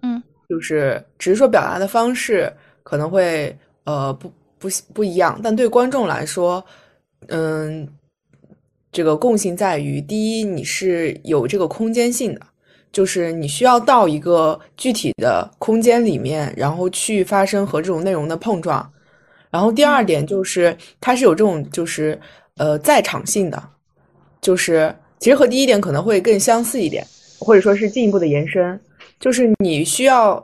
[0.01, 2.51] 嗯，就是只是说表达的方式
[2.83, 6.63] 可能会，呃，不不不一样，但对观众来说，
[7.27, 7.87] 嗯，
[8.91, 12.41] 这个共性在于，第一，你是有这个空间性的。
[12.91, 18.91] 就是你需要到一个具体的空间里面，然后去发生和这种内容的碰撞。
[19.49, 22.19] 然后第二点就是它是有这种就是
[22.57, 23.61] 呃在场性的，
[24.41, 27.05] 就是其实和第一点可能会更相似一点，
[27.39, 28.79] 或者说是进一步的延伸，
[29.19, 30.41] 就是你需要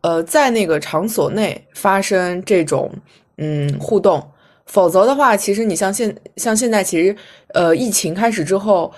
[0.00, 2.90] 呃在那个场所内发生这种
[3.36, 4.20] 嗯互动，
[4.66, 7.14] 否则的话，其实你像现像现在其实
[7.54, 8.92] 呃疫情开始之后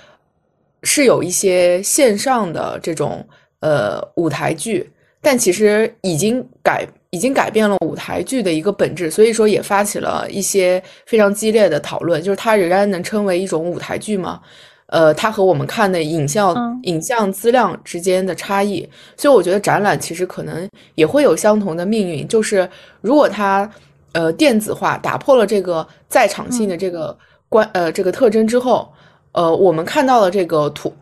[0.83, 3.27] 是有一些线上的这种
[3.61, 4.91] 呃舞台剧，
[5.21, 6.87] 但其实已经改。
[7.13, 14.41] 已经改变了舞台剧的一个本质，所以说也发起了一些非常激烈的讨论，就是它仍然能称为一种舞台剧吗？
[14.87, 23.69] 呃，它和我们看的影像影像资料之间的差异，所以我觉得展览其实可能也会有相同的命运，就是如果它
[24.13, 28.89] 呃电子化打破了这个在场性的这个关呃这个特征之后，
[29.33, 30.93] 呃，我们看到了这个图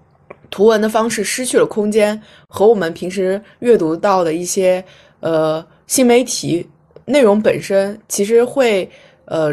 [0.50, 4.84] 图文的方式失去了空间，和我们平时阅读到的一些
[5.20, 5.64] 呃。
[5.88, 6.68] 新媒体
[7.06, 8.86] 内容本身其实会
[9.24, 9.50] 呃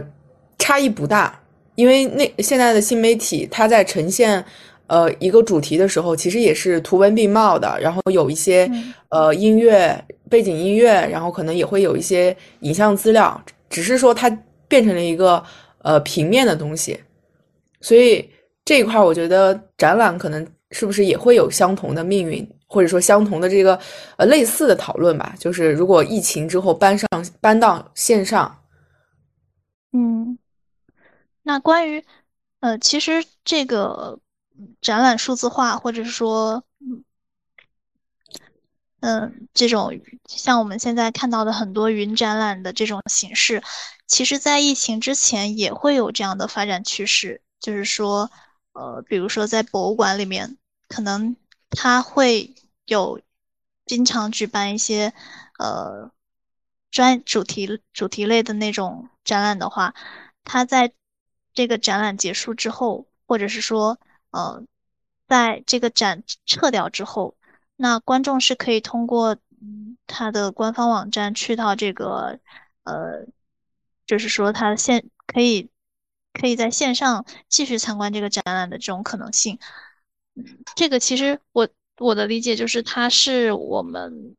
[0.59, 1.39] 差异不大，
[1.75, 4.43] 因为那现在的新媒体它在呈现
[4.87, 8.69] 呃一个主题的时候，其实也是图文并茂的，然后有一些
[9.07, 9.97] 呃音乐
[10.29, 14.29] 背景音乐，然后可能也会有一些影像资料，只是说它
[14.67, 15.41] 变成了一个
[15.83, 16.99] 呃平面的东西，
[17.79, 18.29] 所以
[18.65, 22.45] 这一块我觉得展览可能是不是也会有相同的命运。
[22.67, 23.79] 或者说相同的这个
[24.17, 27.07] 呃类似的讨论吧，就是如果疫情之后搬上
[27.39, 28.63] 搬到线上，
[29.93, 30.37] 嗯，
[31.43, 32.03] 那关于
[32.59, 34.19] 呃，其实这个
[34.81, 36.63] 展览数字化，或者说
[38.99, 39.97] 嗯，这种
[40.27, 43.61] 像我们现在看到的很多云展览的这种形式，
[44.07, 48.29] 其实在疫情之前也会有这样的发展趋势，就是说
[48.75, 50.57] 呃，比如说在博物馆里面，
[50.87, 51.35] 可能
[51.69, 52.53] 它会。
[52.87, 53.19] 有
[53.87, 55.11] 经常举办一些
[55.57, 56.11] 呃
[56.91, 59.95] 专主题主题类的那种展览的话，
[60.43, 60.93] 它在
[61.55, 64.63] 这个展览结束之后，或者是说呃
[65.27, 67.35] 在这个展撤掉之后，
[67.75, 72.39] 那观众是可以通过嗯它的官方网站去到这个
[72.83, 73.25] 呃，
[74.05, 75.71] 就是说它现可以
[76.39, 79.57] 可以在线上继续参观这个展览的这种可能性。
[80.35, 80.43] 嗯，
[80.75, 81.67] 这个其实我。
[81.97, 84.35] 我的理解就是，它是我们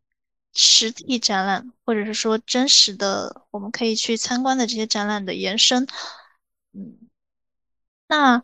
[0.53, 5.87] 实体展览，或者是说真实的，我们可以去参观的这些展览的延伸。
[6.75, 6.99] 嗯，
[8.09, 8.43] 那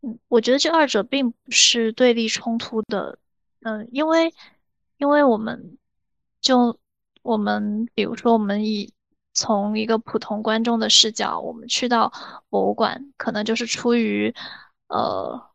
[0.00, 3.18] 嗯，我觉得这二者并不是对立冲突的。
[3.60, 4.32] 嗯，因为
[4.96, 5.76] 因为我们
[6.40, 6.80] 就
[7.20, 8.94] 我们比如说，我们以
[9.38, 12.12] 从一个普通观众的视角，我们去到
[12.48, 14.34] 博物馆，可能就是出于
[14.88, 15.46] 呃。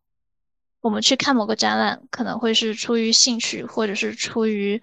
[0.84, 4.82] 我们去看某个展览，可能会是出于兴趣，或者是出于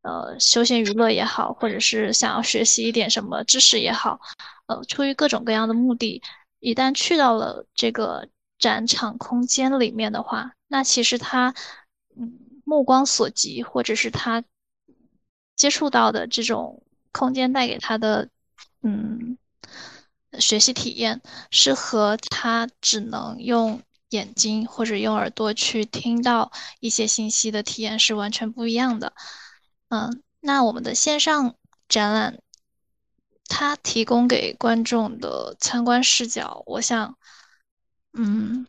[0.00, 4.18] 呃休闲娱乐也好，或者是想要学习一点什么知识也好，
[4.64, 6.22] 呃，出于各种各样的目的，
[6.58, 11.54] 一旦去到了这个展场空间里面的话，那其实他
[12.16, 12.32] 嗯
[12.64, 14.42] 目光所及，或者是他
[15.54, 18.30] 接触到的这种空间带给他的
[18.82, 19.38] 嗯
[20.38, 23.82] 学习体验，是和他只能用。
[24.12, 29.14] 眼睛或者用耳朵去听到一些信息的体验是完全不一样的。
[29.88, 31.54] 嗯，那我们的线上
[31.88, 32.38] 展览，
[33.48, 37.16] 它提供给观众的参观视角，我想，
[38.12, 38.66] 嗯，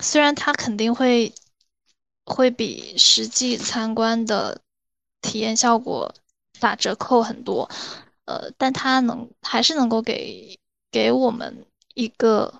[0.00, 1.34] 虽然它肯定会
[2.26, 4.60] 会比实际参观的
[5.22, 6.14] 体验效果
[6.60, 7.70] 打折扣很多，
[8.26, 10.58] 呃，但它能还是能够给
[10.90, 12.52] 给我们一个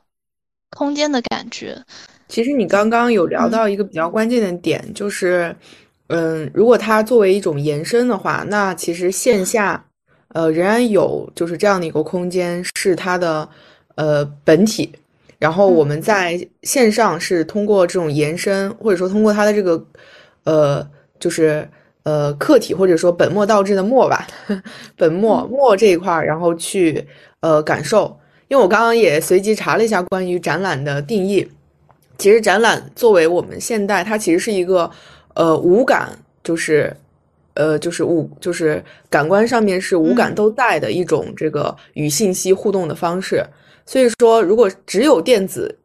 [0.70, 1.82] 空间的感觉。
[2.28, 5.54] 其实你刚刚有聊到一个比较关键的点，就是，
[6.08, 9.84] 嗯，如果它作为一种延伸的话，那其实线下，
[10.28, 13.48] 呃，仍然有就是这样的一个空间是它的
[13.94, 14.90] 呃本体，
[15.38, 19.86] 然后我们在线上是通过这种延伸，或者说通过它的这个
[20.44, 21.68] 呃就是
[22.04, 24.26] 呃客体或者说本末倒置的末吧，
[24.96, 27.06] 本末末这一块，然后去
[27.40, 28.16] 呃感受，
[28.48, 31.50] 因为我刚刚也随机查了一下关于展览的定义。
[32.16, 34.88] 其实展览作为我们现代，它其实是一个，
[35.34, 36.96] 呃，五感，就是，
[37.54, 43.44] 呃，就是五，就是感官上面是五感都在的一种这个与信息互动的方式。
[43.84, 45.76] 所以说，如果只有电子，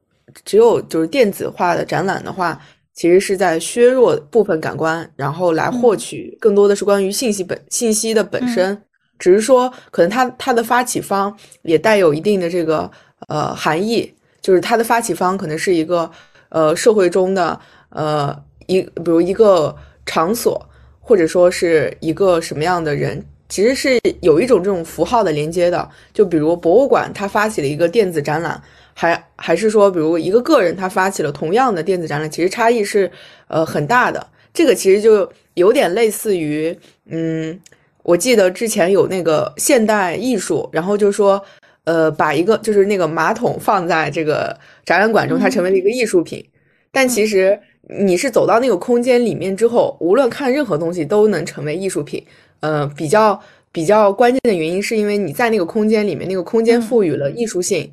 [0.45, 2.61] 只有就是电子化的展览的话，
[2.99, 8.77] 其实是在削弱部分感官，然后来获取更多的是关于信息本信息的本身。
[9.17, 12.91] 只是说，可能它它的发起方也带有一定的这个
[13.29, 14.13] 呃含义。
[14.41, 16.11] 就是它的发起方可能是一个，
[16.49, 17.57] 呃，社会中的
[17.91, 18.37] 呃
[18.67, 19.73] 一，比如一个
[20.05, 20.61] 场所，
[20.99, 25.89] 或者说是一个什么样的人，其实是有一种这种符号的连接的。
[26.13, 28.61] 就比如博物馆，它发起了一个电子展览，
[28.93, 33.11] 还还是说，比如一个个人他发起了同样的电子展览，其实差异是
[33.47, 34.25] 呃很大的。
[34.53, 36.77] 这个其实就有点类似于，
[37.09, 37.59] 嗯，
[38.03, 41.41] 我记得之前有那个现代艺术，然后就说，
[41.85, 46.43] 呃，把一个就是那个马桶放在这个展览馆中，它成为了一个艺术品。
[46.91, 47.57] 但其实
[47.99, 52.25] 你是走到那个空间里面之后，无论看任何东西都能成为艺术品。
[52.61, 53.39] 呃，比较
[53.71, 57.89] 比较关键的原因是因为你在那个空间里面，那个空间赋予了艺术性。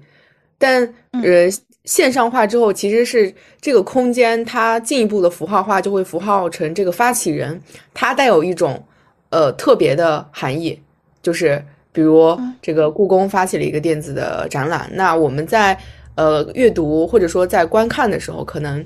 [0.58, 0.82] 但
[1.22, 1.50] 呃，
[1.84, 7.60] 线上化之后，其实是这个空间它进一步的符号化，就会符号成这个发起人，
[7.92, 8.82] 它带有一种
[9.28, 10.80] 呃特别的含义，
[11.22, 11.62] 就是
[11.92, 15.78] 比如这个故宫发起了一个电子的展览，那我们在
[16.14, 18.84] 呃阅读或者说在观看的时候，可能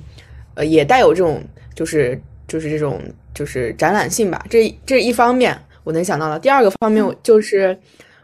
[0.55, 1.41] 呃也带有这种
[1.74, 3.01] 就是就是这种
[3.33, 4.45] 就是展览性吧。
[4.51, 6.39] 这这一方面我能想到的。
[6.39, 7.78] 第二个方面就是，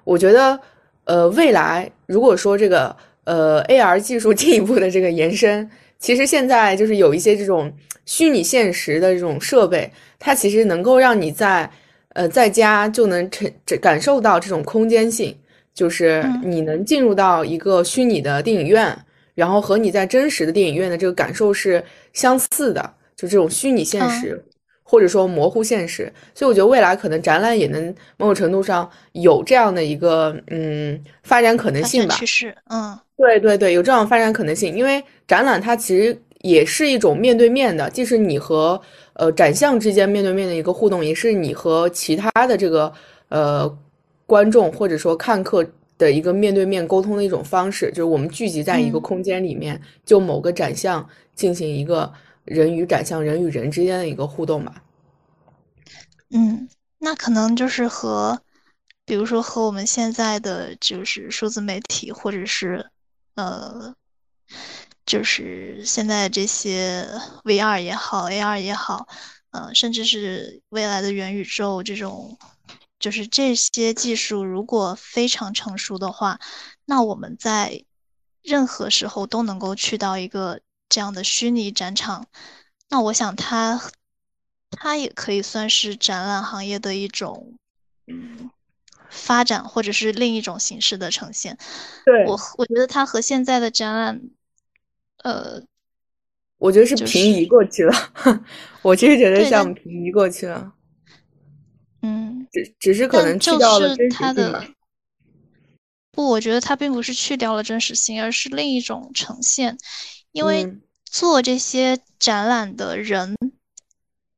[0.04, 0.58] 我觉得
[1.04, 2.94] 呃未来如果说这个。
[3.26, 7.72] 呃，AR 技术 进一步的这个延伸，其实现在就是有一些这种
[8.04, 11.68] 虚拟现实的这种设备，它其实能够让你在
[12.10, 13.50] 呃在家就能成
[13.80, 15.36] 感受到这种空间性，
[15.74, 18.96] 就是你能进入到一个虚拟的电影院，
[19.34, 21.82] 然后和你在真实的电影院的这个感受是
[22.12, 24.40] 相似的，就这种虚拟现实。
[24.88, 32.14] 或者说模糊现实，所以我觉得未来可能展览也能某种程度上有这样的一个嗯发展可能性吧。
[32.14, 38.80] 趋势，嗯，对对对，有这样发展可能性，因为展览它其实也是一种面对面的，既是你和
[39.14, 42.92] 呃展项之间面对面的一个互动，也是你和其他的这个
[43.28, 43.78] 呃
[44.24, 45.66] 观众或者说看客
[45.98, 52.08] 的一个面对面沟通的一种方式，就是我们聚集在一个空间里面，就某个展项进行一个。
[52.46, 54.82] 人与展项、人与人之间的一个互动吧。
[56.30, 56.68] 嗯，
[56.98, 58.40] 那可能就是和，
[59.04, 62.90] 比如说和我们现在的就是数字媒体，或者是
[63.34, 63.94] 呃，
[65.04, 67.06] 就是现在这些
[67.44, 69.06] VR 也好、AR 也好，
[69.50, 72.38] 呃，甚至是未来的元宇宙这种，
[72.98, 76.40] 就是这些技术如果非常成熟的话，
[76.84, 77.84] 那我们在
[78.42, 80.60] 任何时候都能够去到一个。
[80.88, 82.26] 这样的虚拟展场，
[82.88, 83.80] 那我想它，
[84.70, 87.54] 它也可以算是展览行业的一种，
[88.06, 88.50] 嗯，
[89.10, 91.58] 发展或者是另一种形式的呈现。
[92.04, 94.20] 对，我我觉得它和现在的展览，
[95.24, 95.62] 呃，
[96.58, 98.12] 我觉得是平移过去了。
[98.82, 100.72] 我其实觉得像平移过去了。
[102.02, 104.74] 嗯，只只是可能去掉了真实性
[106.12, 109.76] 不，我觉得它并不是去掉了真实性，而是另一种呈现。
[110.36, 110.70] 因为
[111.02, 113.34] 做这些展览的人，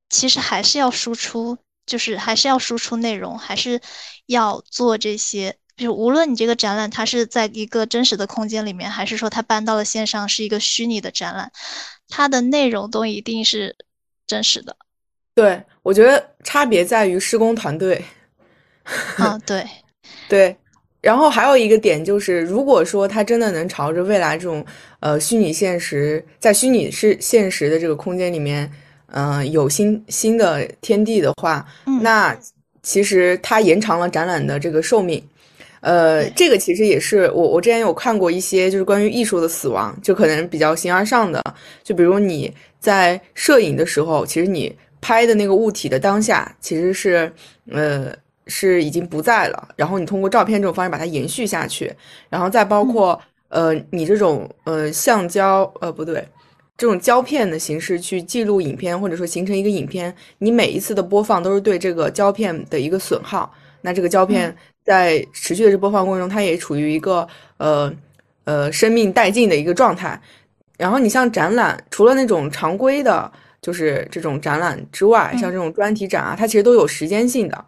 [0.08, 3.80] 其实还是要输出，就是还是要输出内容，还是
[4.26, 5.56] 要做这些。
[5.76, 11.50] 就无论你这个展览它是在一个真实的空间里面，还是说它搬到了线上是一个虚拟的展览，
[12.08, 13.74] 它的内容都一定是
[14.24, 14.76] 真实的。
[15.34, 18.04] 对，我觉得差别在于施工团队。
[19.18, 19.68] 嗯， 对，
[20.28, 20.56] 对。
[21.00, 24.66] 然后还有一个点就是，如果说它真的能朝着未来这种
[25.00, 28.70] 呃虚拟现实，在虚拟是现实的这个空间里面，
[29.08, 31.66] 嗯，有新新的天地的话，
[32.02, 32.36] 那
[32.82, 35.22] 其实它延长了展览的这个寿命。
[35.80, 41.42] 呃，这个其实也是我我之前有看过一些就是关于艺术的死亡，就可能比较形而上的，
[41.84, 47.32] 就比如你在摄影的时候，其实你拍的那个物体的当下其实是
[47.70, 48.14] 呃。
[48.50, 51.92] 是已经不在了，然后你通过照片这种方式把它延续下去，
[52.30, 56.26] 然后再包括呃你这种呃橡胶呃不对，
[56.76, 67.26] 这种胶片的形式去记录影片或者说形成一个影片，你每一次的播放都是对这个胶片的一个损耗，那这个胶片在持续的这播放过程中，它也处于一个
[67.56, 67.92] 呃
[68.44, 70.20] 呃生命殆尽的一个状态。
[70.76, 73.30] 然后你像展览，除了那种常规的，
[73.60, 77.64] 就是这种展览之外，像这种专题展啊，它其实都有时间性的。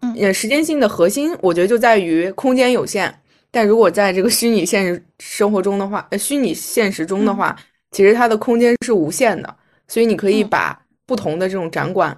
[0.00, 3.14] 嗯，时间性的核心，我觉得就在于空间有限。
[3.56, 7.58] 但如果在这个虚拟现实生活中的话，呃，虚拟现实中的话，
[7.90, 9.56] 其实它的空间是无限的。
[9.88, 12.14] 所以你可以把不同的这种展馆，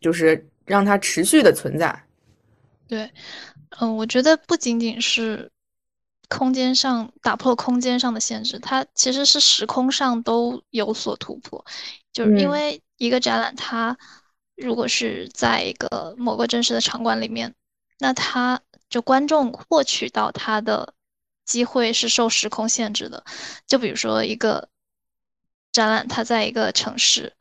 [0.00, 2.04] 就是让它持续的存在。
[2.88, 3.10] 对，
[3.78, 5.50] 嗯，我觉得不仅仅是
[6.30, 11.62] 空间上打破空间上的限制，它其实是时空上都有所突破。
[12.10, 13.94] 就是因为一个展览，它。
[14.56, 17.54] 如果是在一个某个真实的场馆里面，
[17.98, 18.60] 那他
[18.90, 20.92] 就观众获取到他的
[21.46, 23.24] 机会是受时空限制的。
[23.66, 24.68] 就比如说一个
[25.72, 27.32] 展览，它在一个城市，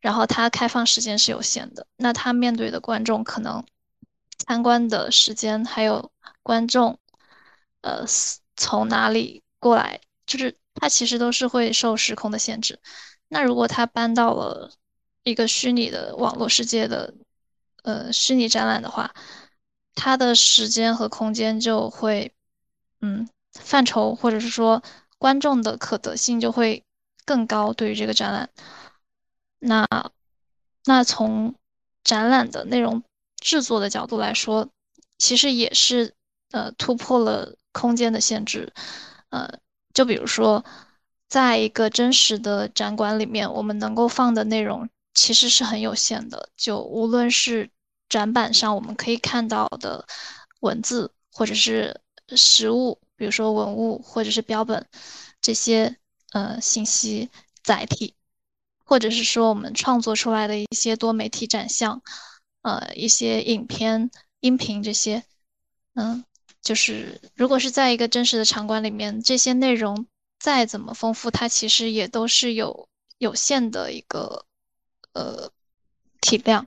[0.00, 3.64] 然后它开放时间是有限的，那他面对的观众可能
[4.38, 6.10] 参观的时间，还有
[6.42, 6.98] 观众，
[7.82, 8.04] 呃，
[8.56, 12.78] 从哪里过来，就是它其实都是会受时空的限制。
[13.28, 14.72] 那如果它搬到了
[15.22, 17.12] 一个虚拟的网络世界的，
[17.82, 19.12] 呃，虚拟展览的话，
[19.96, 22.30] 它的时间和空间就会，
[23.00, 23.28] 嗯，
[23.58, 24.82] 范畴或者是说
[25.18, 26.84] 观众的可得性就会
[27.24, 27.72] 更高。
[27.72, 28.50] 对于这个展览，
[29.58, 29.88] 那
[30.84, 31.56] 那从
[32.04, 33.02] 展览的内容
[33.40, 34.68] 制作的角度来说，
[35.18, 36.14] 其实也是
[36.52, 38.72] 呃突破了空间的限制。
[39.30, 39.58] 呃，
[39.92, 40.64] 就比如说，
[41.28, 46.50] 在一个真实的展馆里面，我们能够放的内容其实是很有限的。
[46.56, 47.70] 就无论是
[48.08, 50.06] 展板上我们可以看到的
[50.60, 52.00] 文字，或者是
[52.36, 54.86] 实物，比如说文物或者是标本
[55.40, 55.96] 这些
[56.32, 57.28] 呃信息
[57.62, 58.14] 载体，
[58.84, 62.02] 或者是说我们创作出来的一些多媒体展项，
[62.62, 65.24] 呃一些影片、音频这些，
[65.94, 66.24] 嗯，
[66.62, 70.06] 就是如果是在一个真实的场馆里面，这些内容
[70.38, 72.88] 再怎么丰富，它其实也都是有
[73.18, 74.46] 有限的一个
[75.12, 75.50] 呃
[76.20, 76.66] 体量。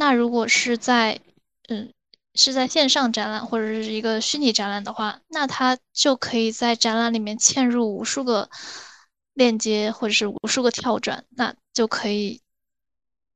[0.00, 1.18] 那如果是在，
[1.66, 1.92] 嗯，
[2.32, 8.48] 是在线上展览或者是一个虚拟展览的话，那它就可以在展览里面嵌入无数个
[9.34, 12.40] 链接或者是无数个跳转，那就可以，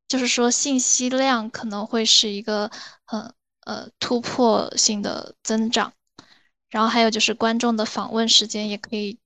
[0.07, 2.71] 就是说信息量可能会是一个
[3.07, 3.35] 呃
[3.67, 5.93] 呃突破性的增长，
[6.71, 9.19] 然后还有就是观众的访问时间也可以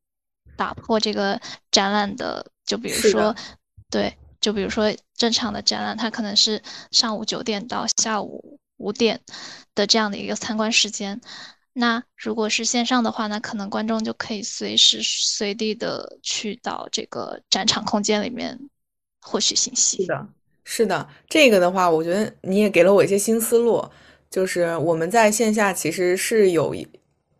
[0.56, 1.38] 打破这个
[1.70, 3.36] 展览的，就比如说，
[3.90, 4.16] 对。
[4.46, 9.20] 就比如说正常的展览，它可能是上午九点到下午五点
[9.74, 11.20] 的这样的一个参观时间。
[11.72, 18.56] 那如果是线上的话，那可能观众就可以随时随地的去到这个展场空间里面
[19.20, 20.04] 获取信息。
[20.04, 20.28] 是的，
[20.62, 23.84] 是的，这个的话，我觉得你也给了我一些新思路，
[24.30, 26.72] 就是我们在线下其实是有，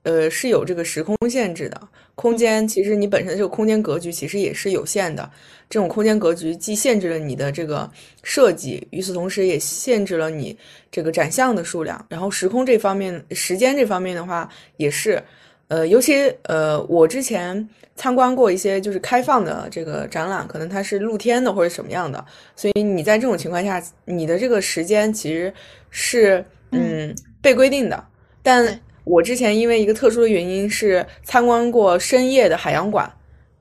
[0.03, 1.89] 呃，是有这个时空限制的。
[2.17, 5.31] 空间其实你本身的这个空间格局其实也是有限的，
[5.69, 7.89] 这种空间格局既限制了你的这个
[8.23, 10.57] 设计，与此同时也限制了你
[10.91, 12.05] 这个展项的数量。
[12.09, 14.49] 然后时空这方面、时间这方面的话，
[14.79, 15.23] 也是，
[15.69, 16.15] 呃，尤其
[16.45, 22.25] 呃，我之前参观过一些就是开放的这个展览，可能它是露天的或者什么样的，
[22.57, 25.53] 所以你在这种情况下，你的这个时间其实
[25.91, 28.03] 是嗯被规定的，
[28.43, 28.81] 但。
[29.07, 33.11] 我之前因为一个特殊的原因是参观过深夜的海洋馆，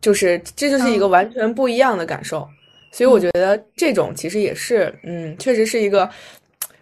[0.01, 2.45] 就是这就是一个完全不一样的感受，
[2.91, 6.09] 所以我觉得这种其实也是，嗯，确实是一个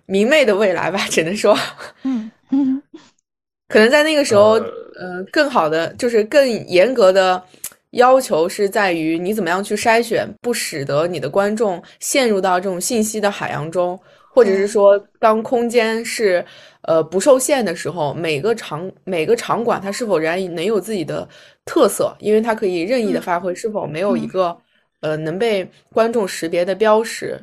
[0.05, 1.57] 明媚的未来吧，只能说，
[2.03, 2.31] 嗯。
[2.51, 2.81] 嗯，
[3.67, 4.51] 可能在那个时候，
[4.99, 7.43] 呃，更好的就是更严格的
[7.91, 13.99] 要求是在于你怎么样去筛选，不使得你的观众陷入到这种信息的海洋中，
[14.33, 16.43] 或者是说当空间是。
[16.85, 21.25] 呃，不受限的时候，每个场每个场馆它是否仍然能有自己的
[21.63, 22.13] 特色？
[22.19, 24.53] 因为它可以任意的发挥，是否没有一个
[24.99, 27.39] 呃能被观众识别的标识？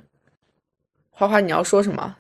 [1.09, 2.15] 花花，你要说什么？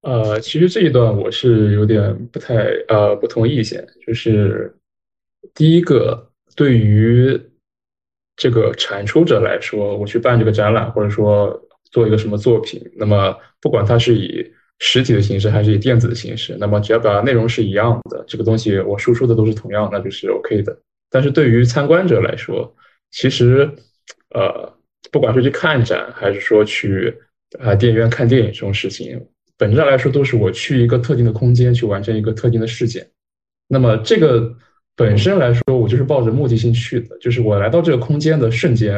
[0.00, 4.74] 呃，其实这一段我是有点不太呃不同意见，就是
[5.52, 7.38] 第一个，对于
[8.36, 11.62] 这个产出者来说，我去办这个展览，或者说
[11.92, 14.44] 做一个什么作品，那么不管它是以
[14.80, 20.76] 实体的形式还是以电子的形式，那么只要表达内容是一样的，这个东西我输出的都是同样，那就是 OK 的。
[21.08, 22.74] 但是对于参观者来说，
[23.10, 23.70] 其实，
[24.34, 24.74] 呃，
[25.12, 27.14] 不管是去看展还是说去
[27.60, 29.24] 啊电影院看电影这种事情，
[29.58, 33.06] 本质上来说都是我去一个特定的空间去完成一个特定的事件。
[33.68, 34.56] 那么这个
[34.96, 38.96] 本身来说，我就是抱着目的性去的，就是我来到这个空间的瞬间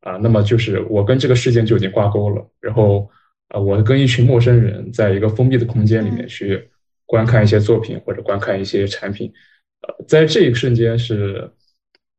[0.00, 3.10] 啊，那么就是我跟这个事件就已经挂钩了，然后。
[3.48, 6.68] 啊，我跟一群陌生人在一个封闭的空间里面去
[7.06, 9.32] 观看一些作品或者观看一些产品，
[9.80, 11.50] 呃，在这一瞬间是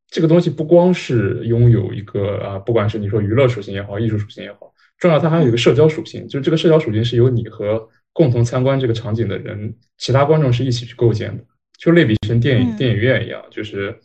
[0.10, 11.44] 这个东西不光是拥有一个啊，不管是你说娱乐属性也好，艺术属性也好，重要它还有一个社交属性，就是这个社交属性是由你和共同参观这个场景的人，其他观众是一起去构建的，
[11.80, 13.98] 就类比成电影电影院一样，就是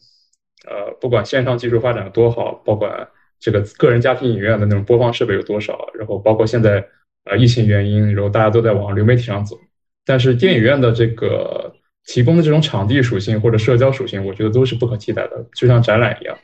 [0.67, 2.89] 呃，不管线上技术发展多好，包括
[3.39, 6.83] 这个个人家庭影院的那种播放设备有多少，然后包括现在。
[7.27, 9.59] 呃，疫情原因，然后大家都在往流媒体上走，
[10.05, 11.73] 但是电影院的这个
[12.05, 16.37] 提供的这种场地属性或者社交属性，我觉得都是不可替代的，就像展览一样。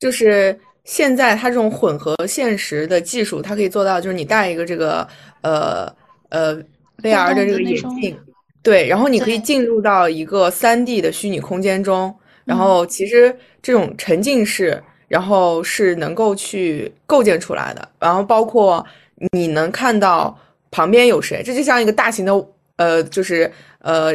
[0.00, 5.06] 就是现在它这种混合现实的技术，它可以做到，就是你戴一个这个
[5.42, 5.86] 呃
[6.30, 6.56] 呃
[7.04, 8.18] VR 的这个眼镜，
[8.62, 18.84] 对，然后你可以进入到一个三 D 的虚拟空间中，然后其实这种沉浸式，然后是能够去构建出来的，然后包括。
[19.30, 20.36] 你能看到
[20.72, 21.44] 旁边有谁？
[21.44, 23.48] 这就像一个大型的呃，就是
[23.78, 24.12] 呃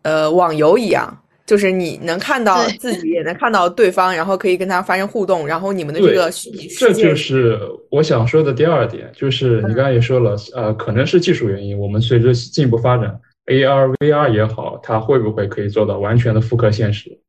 [0.00, 7.02] 呃网游一样，就是你能看到自己，也能看到对方，然后可以跟他发生互动，然后你们的这个虚拟世界。
[7.02, 13.14] 这就是我想说的第二点，就是你刚才也说了，呃，可能是技术原因，我们随着进一步发展
[13.46, 17.20] ，AR、VR 也好，它会不会可以做到完全的复刻现实，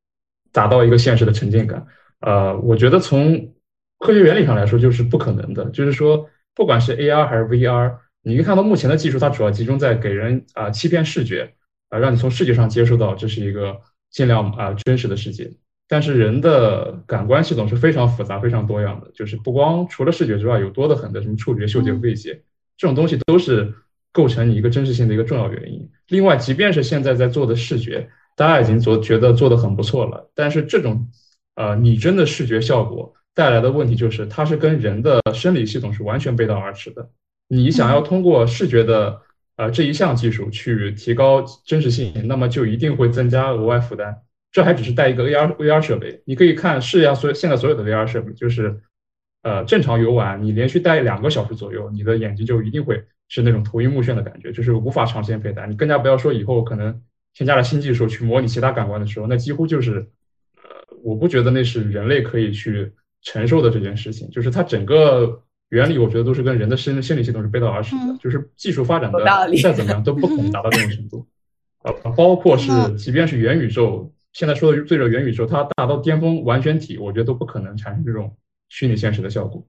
[0.52, 1.86] 达到一个现实的沉浸感？
[2.20, 3.54] 呃，我觉得从
[4.00, 5.66] 科学原理上来说，就是不可能的。
[5.72, 11.54] 就是说，不管是 AR 还是 VR，你可以看到目前的技术，它主要集中在给人啊欺骗视觉
[11.90, 15.52] 啊，让你从视觉上接受到这是一个尽量啊真实的世界。
[15.88, 22.42] 但是人的感官系统是非常复杂、非常多样的，就是不光除了视觉之外，有多的很的什么触觉、嗅觉、味觉
[22.76, 23.74] 这种东西都是
[24.12, 25.90] 构成你一个真实性的一个重要原因。
[26.10, 31.08] 另外，即便是现在在做的视觉，大家已经做觉得做的很不错了，但是这种
[31.56, 33.14] 呃拟真的视觉效果。
[33.34, 37.08] 带来的问题就是，它是跟人的生理系统是完全背道而驰的。
[37.48, 39.22] 你想要通过视觉的
[39.58, 44.24] 呃这一项技术去提高真实性，那么就一定会增加额外负担。
[44.52, 48.82] 这还只是带一个 AR VR 设备，你可以看试一下所现在所有的 VR 设备，就是
[49.44, 55.68] 呃正常游玩，你连续戴两个小时左右，你的眼睛就一定会是那种头晕目眩的感觉，就是无法长时间佩戴。
[55.68, 57.02] 你更加不要说以后可能
[57.34, 60.08] 添加了新技术去模拟其他感官的时候，那几乎就是
[60.56, 62.94] 呃，我不觉得那是人类可以去。
[63.24, 68.18] 承受的这件事情，就是它整个原理，我觉得都是跟人的身心理系统是背道而驰的。
[68.22, 69.20] 就是技术发展的
[69.62, 71.28] 再怎么样，都不可能达到这种程度。
[71.84, 78.38] 呃，包括是即便是元宇宙，现在说的最热元宇宙，它达到巅峰完全体，我觉得都不可能产生这种
[78.70, 79.66] 虚拟现实的效果。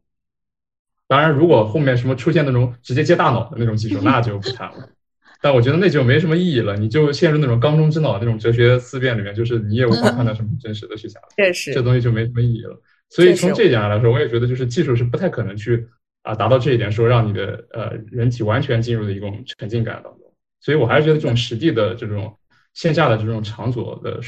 [1.08, 4.88] 当然，如果后面什么出现那种直接接大脑的那种技术，那就不谈了。
[5.40, 12.78] 但我觉得那就没什么意义了，你就陷入那种缸中之脑那种哲学思辨里面，就是你也无法判断什么真实的虚假的，确实，这东西就没什么意义了。
[13.08, 15.86] 所以从这一点上来说，我也觉得就是技术是不太可能去
[16.22, 20.20] 啊达到这一点，说让你的呃人体完全进入的一种沉浸感当中。
[20.60, 22.36] 所以我还是觉得这种实地的这种
[22.74, 24.20] 线下的这种场所的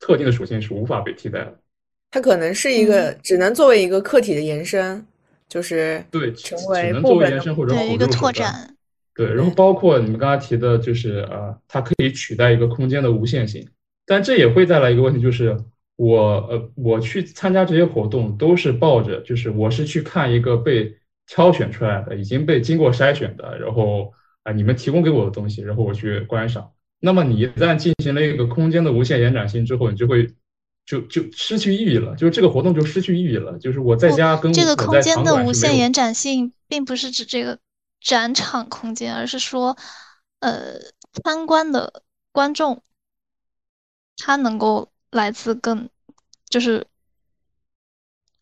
[0.00, 1.58] 特定的属性是无法被替代的。
[2.10, 5.06] 它可能是一个只能作为一个客体的延伸，
[5.50, 8.74] 就是对，成为只能作为延伸或者一个拓展。
[9.14, 13.68] 对，然后包括你们刚才提的，就是呃，它可以取代一个空间的无限性，
[14.06, 15.54] 但这也会带来一个问题，就是。
[16.02, 20.96] 我呃，我去参加这些活动都是抱着，就是我是去看一个被
[21.26, 24.10] 挑选出来的、已经被经过筛选的，然后
[24.42, 26.70] 啊，你们提供给我的东西，然后我去观赏。
[27.00, 30.26] 那么你一旦进行了一个空间的无限延展性之后，你就会
[30.86, 33.58] 就就失去意义了，就是这个活动就失去意义了。
[33.58, 37.58] 就是我在家跟这个空间的无限延展性，并不是指这个
[38.00, 39.76] 展场空间，而是说，
[40.40, 40.74] 呃，
[41.22, 42.02] 参观的
[42.32, 42.82] 观众
[44.16, 44.90] 他能够。
[45.12, 45.88] 来自更，
[46.48, 46.86] 就是，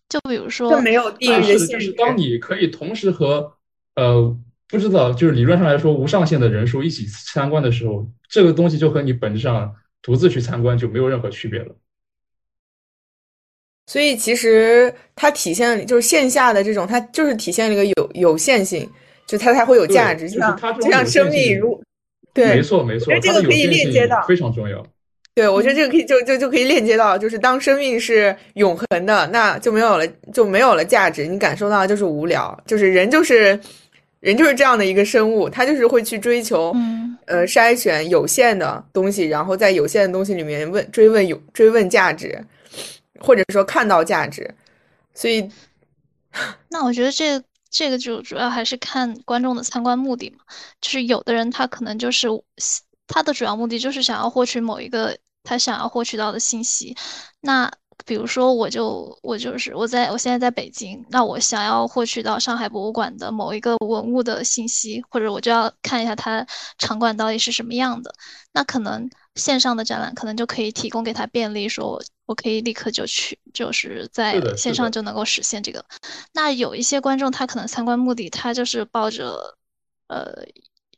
[0.07, 1.95] 就比如说，没有地域的限制。
[1.97, 3.55] 当你可以同时和
[3.95, 11.75] 呃，不知道，就是理论上来说无上限的人数一起参观的时候，这个东西就和你本质上独自去参观就没有任何区别了。
[13.89, 18.87] 所以其实它体现就是线下的这种，它就是体现了一个有有限性，
[19.27, 21.83] 就它才会有价值，就像就像生命如
[22.35, 24.87] 对，没错没错，这个可以链接到非常重要。
[25.35, 33.59] 对，我觉得这个可以就就就可以链接到，就是当生命是永恒的，那就没有了就没有了价值，你感受到就是无聊，就是人就是
[34.21, 36.77] 人就是这样的一个生物，他就是会去追求，
[37.25, 42.39] 呃，筛选有限的东西，然后在有限的东西里面问追问有追问价值，
[43.21, 44.55] 或者说看到价值，
[45.15, 45.51] 所以，
[46.71, 50.39] 那我觉得这这个就主要还是看观众的参观目的嘛，
[50.81, 52.29] 就是有的人他可能就是
[53.07, 55.17] 他的主要目的就是想要获取某一个。
[55.45, 56.95] 他想要获取到的信息，
[57.41, 57.73] 那
[58.05, 66.47] 比如说，我就我就是我在我现在在北京，那我想要获取到上海博物馆的某一个文物的信息，或者我就要看一下它
[66.77, 68.13] 场馆到底是什么样的，
[68.53, 69.09] 那可能
[69.39, 75.83] 线上的展览可能就可以提供给他便利，说我我可以立刻就去，就是在线上就能够实现这个。
[76.33, 79.57] 那有一些观众他可能参观目的，他就是抱着
[80.09, 80.45] 呃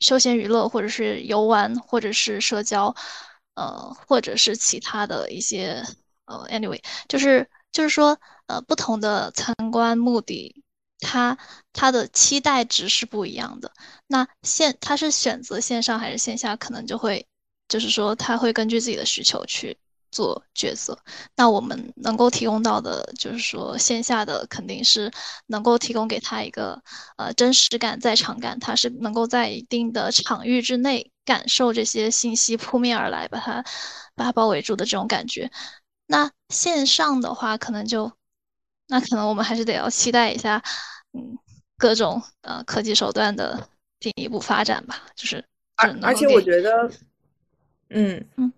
[0.00, 2.92] 休闲娱乐，或者是游玩，或者是社交。
[3.54, 5.84] 呃，或者是其他的一些，
[6.24, 8.16] 呃，anyway，就是就是说，
[8.46, 10.64] 呃，不同的参观目的，
[11.00, 11.36] 他
[11.72, 13.70] 他的期待值是不一样的。
[14.06, 17.26] 那线他是选择线上还是线下，可能就会，
[17.70, 19.78] 就是说他会根据自己的需求去。
[20.12, 20.98] 做抉择，
[21.36, 25.08] 那我们能够提供到的，就是说线下的肯定是
[25.46, 26.82] 能够提供给他一个
[27.16, 33.64] 呃真实感、在场感，他是能够在一定的场域之内感受这些信息扑面而来，把它
[34.16, 35.48] 把它包围住的这种感觉。
[36.08, 38.10] 那线上的话，可能就
[38.88, 40.60] 那可能我们还是得要期待一下，
[41.12, 41.38] 嗯，
[41.78, 43.68] 各种呃科技手段的
[44.00, 45.44] 进一步发展吧，就是。
[45.76, 46.90] 而而且我觉得，
[47.90, 48.22] 嗯。
[48.36, 48.52] 嗯，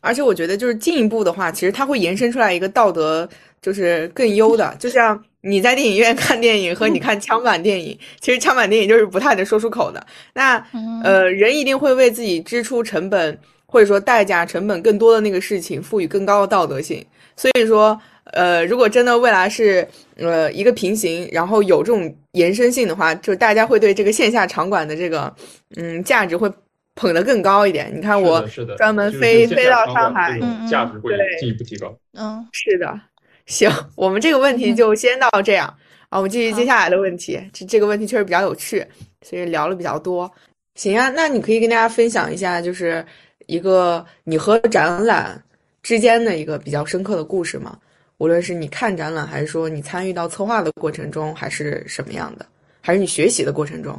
[0.00, 3.28] 而且我觉得就是进一步的话，其实它会延伸出来一个道德，
[3.60, 10.04] 就是更优的，就像你在电影院看电影和你看枪版电影，其实枪版电影就是不太能说出口的。
[10.34, 10.62] 那
[11.02, 17.04] 呃，人一定会为自己支出成本或者说代价成本更多的那个事情赋予更高的道德性。
[17.36, 17.98] 所以说，
[18.32, 25.32] 呃，如果真的未来是呃一个平行，然后有这种延伸性的话，就大家会对这个线下场馆的这个
[25.76, 26.50] 嗯价值会
[26.98, 27.90] 捧得更高一点。
[27.94, 28.44] 你看我
[28.76, 30.38] 专门飞飞到上海，
[30.68, 31.96] 价值会进一步提高。
[32.12, 33.00] 嗯，是的。
[33.46, 35.72] 行，我们这个问题就先到这样
[36.08, 36.18] 啊。
[36.18, 38.84] 我们继续接下来的问题，这这个问题确实比较有趣，
[39.22, 40.30] 所以聊了比较多。
[40.74, 43.04] 行啊，那你可以跟大家分享一下，就是
[43.46, 45.42] 一个你和展览。
[45.80, 47.78] 之间的一个比较深刻的故事吗？
[48.18, 52.44] 无论是你看展览，还是说你参与到策划的过程中，还是什么样的，
[52.82, 53.98] 还是你学习的过程中？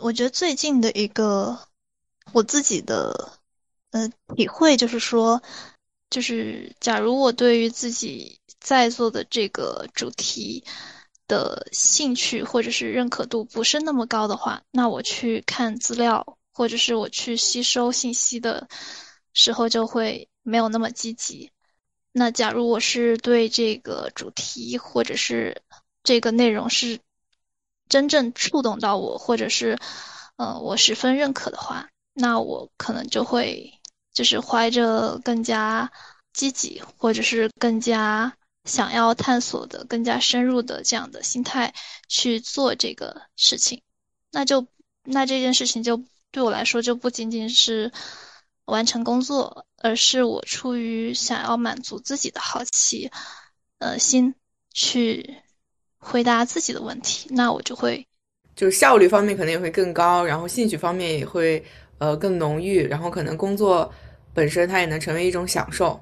[0.00, 1.56] 我觉得最近的一个
[2.32, 3.32] 我自己的
[3.90, 5.42] 呃体会就是说，
[6.10, 10.64] 就是假如我对于自己在做的这个主题
[11.26, 18.68] 的兴趣或者是认可度不是那么高的话，那我去看资料或者是我去吸收信息的
[19.32, 20.26] 时候就会。
[20.42, 21.52] 没有那么积极。
[22.12, 25.60] 那假如我是对这个主题或者是
[26.02, 26.98] 这个内容是
[27.90, 29.78] 真正触动到我，或者是
[30.36, 31.90] 呃我十分认可的话，
[32.20, 33.72] 那我可能就会
[34.12, 35.90] 就是怀着更加
[36.32, 41.74] 积极，或者是更加想要探索的、更加深入的这样的心态
[42.08, 43.82] 去做这个事情。
[44.30, 44.66] 那就
[45.02, 47.90] 那这件事情就对我来说就不仅仅是。
[48.66, 53.10] 完成工作，而是我出于想要满足自己的好奇，
[53.78, 54.32] 呃心
[54.72, 55.38] 去
[55.98, 58.06] 回答自己的问题，那我就会，
[58.54, 61.64] 就是效率方面可能也会更高，然后兴趣方面也会
[62.00, 63.88] 呃更浓郁，然后可能工作
[64.34, 65.98] 本身它也能成为一种享受。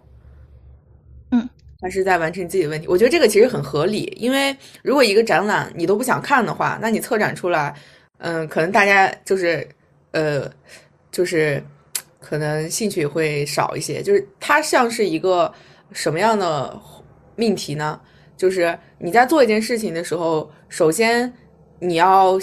[1.30, 1.46] 嗯，
[1.80, 7.74] 它是在完成自己的问题，我觉得这个其实很合理，因为如果一个展览你都不想看的话，那你策展出来，
[8.16, 9.68] 嗯，可能大家就是
[10.12, 10.50] 呃
[11.12, 11.62] 就是。
[12.20, 15.50] 可能兴趣会少一些，就是它像是一个
[15.92, 16.78] 什么样的
[17.36, 17.98] 命题呢？
[18.36, 21.32] 就是你在做一件事情的时候，首先
[21.78, 22.36] 你要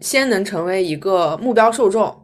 [0.00, 2.16] 先能成为一个目标受众，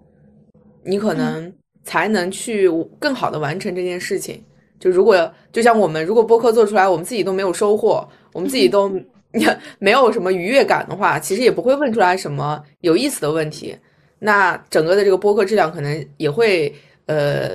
[0.86, 1.52] 你可能
[1.84, 4.42] 才能去更好的完成这件事情。
[4.78, 8.90] 就如果就像我们如果播客做出来，我们自己都没有收获，我们自己都
[9.78, 13.76] 没有什么愉悦感的话，其实也不会问出来什么有意思的问题。
[14.20, 16.74] 那整个的这个播客质量可能也会。
[17.08, 17.50] 呃，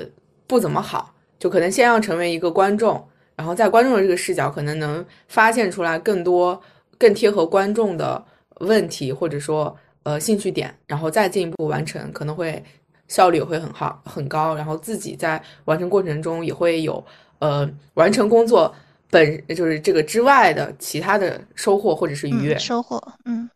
[0.47, 3.05] 不怎么好，就可能先要成为一个观众，
[3.36, 6.57] 然后在观众的这个视角，可能能发现出来更多
[6.97, 8.23] 更贴合观众的
[8.61, 12.63] 问题，或者说呃兴趣点，然后再进一步完成，可能会
[13.12, 17.03] 效率也会很好很高，然后自己在完成过程中也会有
[17.39, 18.74] 呃完成工作
[19.09, 23.03] 本就是这个之外的其他的收获或者是愉悦收获。
[23.26, 23.49] 嗯，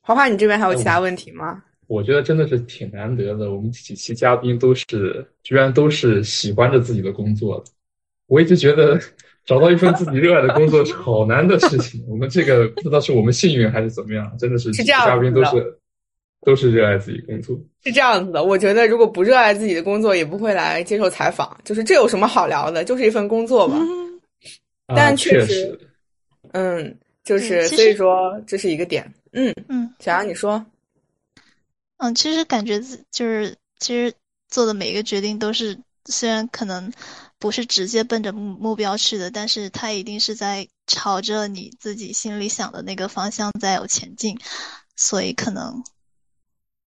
[0.00, 1.62] 花花，你这边还有其他问题吗？
[1.86, 7.64] 我觉得真的是挺难得的，我们几期嘉宾都是居然都是喜欢着自己的工作的。
[8.26, 8.98] 我一直觉得
[9.44, 12.02] 找到一份自己热爱的工作是好难的事情。
[12.08, 15.77] 我们这个不知道是我们幸运还是怎么样，真的是嘉宾都是
[16.42, 17.58] 都是热爱自己工作。
[17.84, 21.58] 是这样子的，我觉得如果不热爱自己的工作，也不会来接受采访。
[21.64, 22.84] 就是这有什么好聊的？
[22.84, 23.78] 就是一份工作嘛。
[24.86, 25.78] 但确实，
[26.52, 29.12] 嗯，就是所以说这是一个点。
[29.32, 30.64] 嗯嗯，小杨你说。
[31.98, 34.14] 嗯，其实感觉自就是，其实
[34.48, 36.90] 做的每一个决定都是，虽然可能
[37.38, 44.38] 不是直接奔着目目标去的，但是它一定是在朝着你自己心里想的那个方向在有前进，
[44.96, 45.82] 所以可能。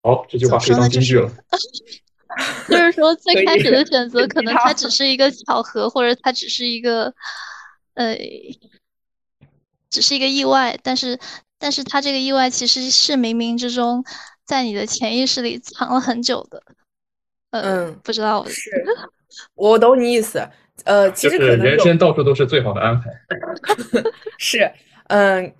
[0.05, 1.27] 好，这句话非常精确了。
[2.69, 7.11] 就是说，最开始的选择可能它只是一个巧合，或者它只是一个，
[7.95, 8.15] 呃，
[9.89, 11.17] 只是一个意外，但是，
[11.57, 14.03] 但是它这个意外其实是冥冥之中。
[14.45, 16.61] 在你的潜意识里藏了很久的，
[17.49, 18.69] 嗯，不知道是，
[19.55, 20.47] 我懂你意思，
[20.83, 23.09] 呃，其实可能人生到处都是最好的安排，
[24.37, 24.71] 是，
[25.07, 25.51] 嗯，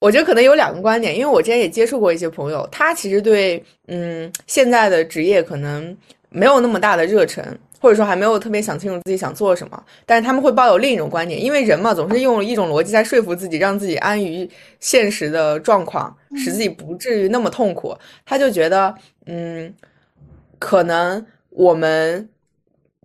[0.00, 5.96] 我觉得可能有两个观点，因为我之前也接触过一些朋友，他其实对，嗯，现在的职业可能
[6.28, 7.44] 没有那么大的热忱。
[7.78, 14.48] 或者说还没有特别想清楚自己想做什么，但是他们会抱有另一种观点，因为人嘛总是用一种逻辑在说服自己，让自己安于
[14.80, 17.94] 现实的状况，使自己不至于那么痛苦。
[18.24, 18.92] 他就觉得，
[19.26, 19.72] 嗯，
[20.58, 22.28] 可能我们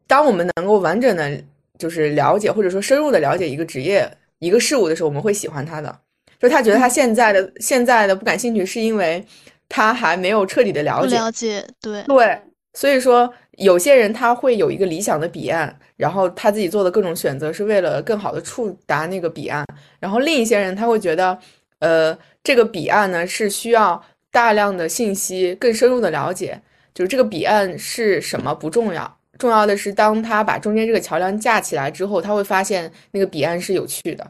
[0.08, 1.44] 当我们能够完整的，
[1.78, 6.00] 就是了解或者说深入的了解一个职业、一个事物的时候，我们会喜欢它的。
[6.42, 9.24] 就他觉得他现在的现在的不感兴趣，是因为
[9.70, 11.16] 他还没有彻底的了解。
[11.16, 12.42] 了解，对对，
[12.74, 19.64] 所以说有些人他会有一个理想的彼岸，然后他自己做的各种选择是为了更好的触达那个彼岸，
[20.00, 21.38] 然后另一些人他会觉得，
[21.78, 26.60] 呃，这个彼岸呢是需要大量的信息更深入的了解，
[26.94, 29.18] 就是这个彼岸是什么不重要。
[29.38, 34.26] 重要的是，当他把中间这个桥梁架起来之后，他会发现那个彼岸是有趣的。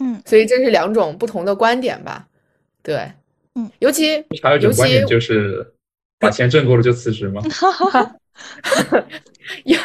[0.00, 2.26] 嗯，所以这是两种不同的观点吧？
[2.82, 3.10] 对，
[3.54, 5.66] 嗯，尤其还有一种观点就是
[6.18, 7.42] 把钱挣够了就辞职吗？
[7.50, 8.16] 哈哈，
[9.64, 9.76] 也，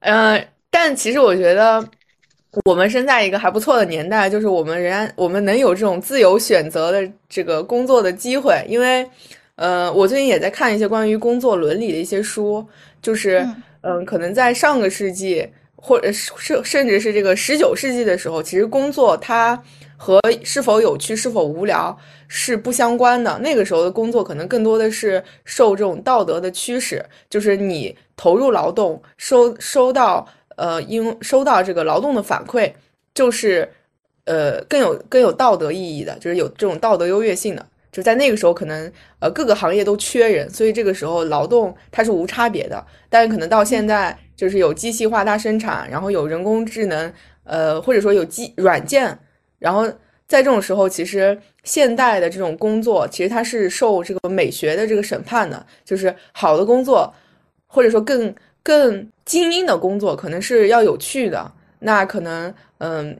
[0.00, 1.86] 呃，但其实我觉得
[2.64, 9.08] 我们生在一个还不错的年代，就是我们仍然我们能有这种自由选择的这个工作的机会，因为，
[9.56, 12.66] 呃，我最近也在看一些关于工作伦理的一些书。
[13.02, 13.46] 就是，
[13.80, 15.48] 嗯，可能在上个世纪，
[15.80, 16.30] 或者是
[16.62, 19.60] 甚至是这个十九世纪的时候，其实工作它
[19.96, 21.96] 和是否有趣、是否无聊
[22.28, 23.38] 是不相关的。
[23.38, 30.26] 那个时候的工作可能更多的是受这种道德的驱使，就是你投入劳动，收收到
[30.56, 32.72] 呃，应收到这个劳动的反馈，
[33.14, 33.68] 就是
[34.24, 37.66] 呃更有更有道德意义的，就是有这种道德优越性的。
[37.92, 42.86] 就在那个时候，可能呃各个行业都缺人，所以这个时候劳动它是无差别的。
[43.08, 47.12] 但是可能到现在，就是有机器化大生产，然后有人工智能，
[47.44, 49.18] 呃或者说有机软件，
[49.58, 49.86] 然后
[50.26, 57.12] 在这种时候，其实现代的这种工作，其实它是受这个美学的这个审判的，就是好的工作，
[57.66, 61.52] 或者说更更精英的工作，可能是要有趣的。
[61.80, 63.14] 那可能嗯。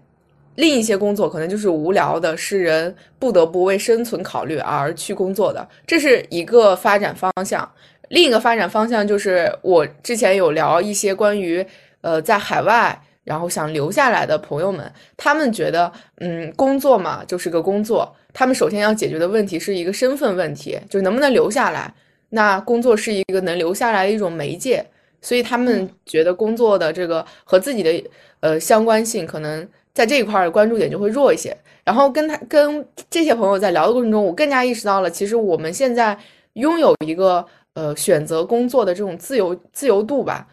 [0.56, 7.66] 另一些工作可能就是无聊的，是人不得不为生存考虑而去工作的，这是一个发展方向。
[8.10, 11.64] 另一个发展方向就是我之前有聊一些关于，
[12.02, 21.92] 呃，在海外然后想留下来的朋友们，他们觉得，嗯，工作嘛就是个工作，他们首先要解决的问题是一个身份问题，就能不能留下来。
[22.30, 24.84] 那工作是一个能留下来的一种媒介，
[25.20, 28.04] 所以他们觉得工作的这个和自己的
[28.40, 29.66] 呃相关性可能。
[29.92, 31.54] 在这一块的关注点就会弱一些，
[31.84, 36.16] 然后跟他跟这些朋友在聊的过程中，我更加意识到了，其实我们现在
[36.52, 37.44] 拥有一个
[37.80, 40.46] 呃选择工作的这种自由自由度吧，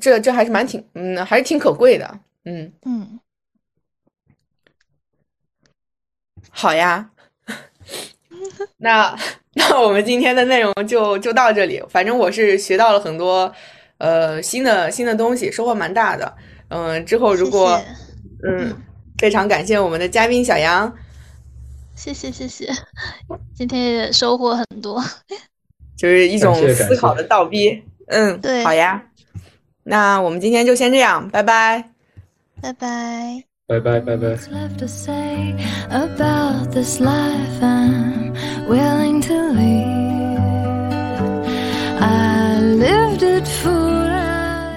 [0.00, 2.72] 这这还是蛮挺嗯还是挺可贵的，嗯。
[2.84, 3.20] 嗯，
[6.50, 7.10] 好呀，
[8.78, 9.16] 那
[9.54, 13.54] 那我们今天的内容就就到这里，反正我是学到了很多
[13.98, 16.36] 呃新的新的东西，收获蛮大的，
[16.68, 17.80] 嗯，之后如果。
[18.44, 18.76] 嗯，
[19.18, 20.92] 非常感谢我们的嘉宾小杨，
[21.94, 22.68] 谢谢谢谢，
[23.54, 25.00] 今天也收获很多，
[25.96, 27.82] 就是一种思考的倒逼。
[28.08, 29.02] 嗯，对，好呀，
[29.84, 31.84] 那我们今天就先这样，拜拜，
[32.60, 34.36] 拜拜，拜拜拜拜。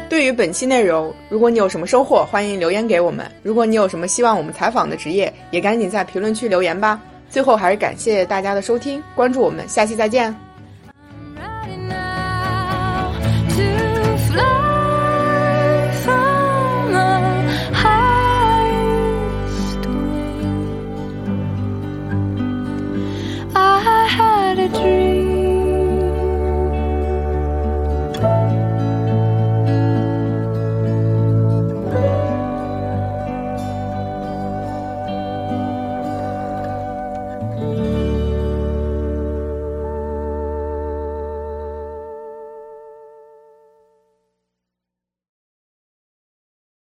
[0.07, 3.29] 对于本期内容，如果你有什么收获，欢迎留言给我们。
[3.43, 7.01] 如果你有什么希望我们采访的职业，也赶紧在评论区留言吧。
[7.29, 10.44] 最后还是感谢大家的收听，关注我们，下期再见。
[24.59, 25.04] a dream.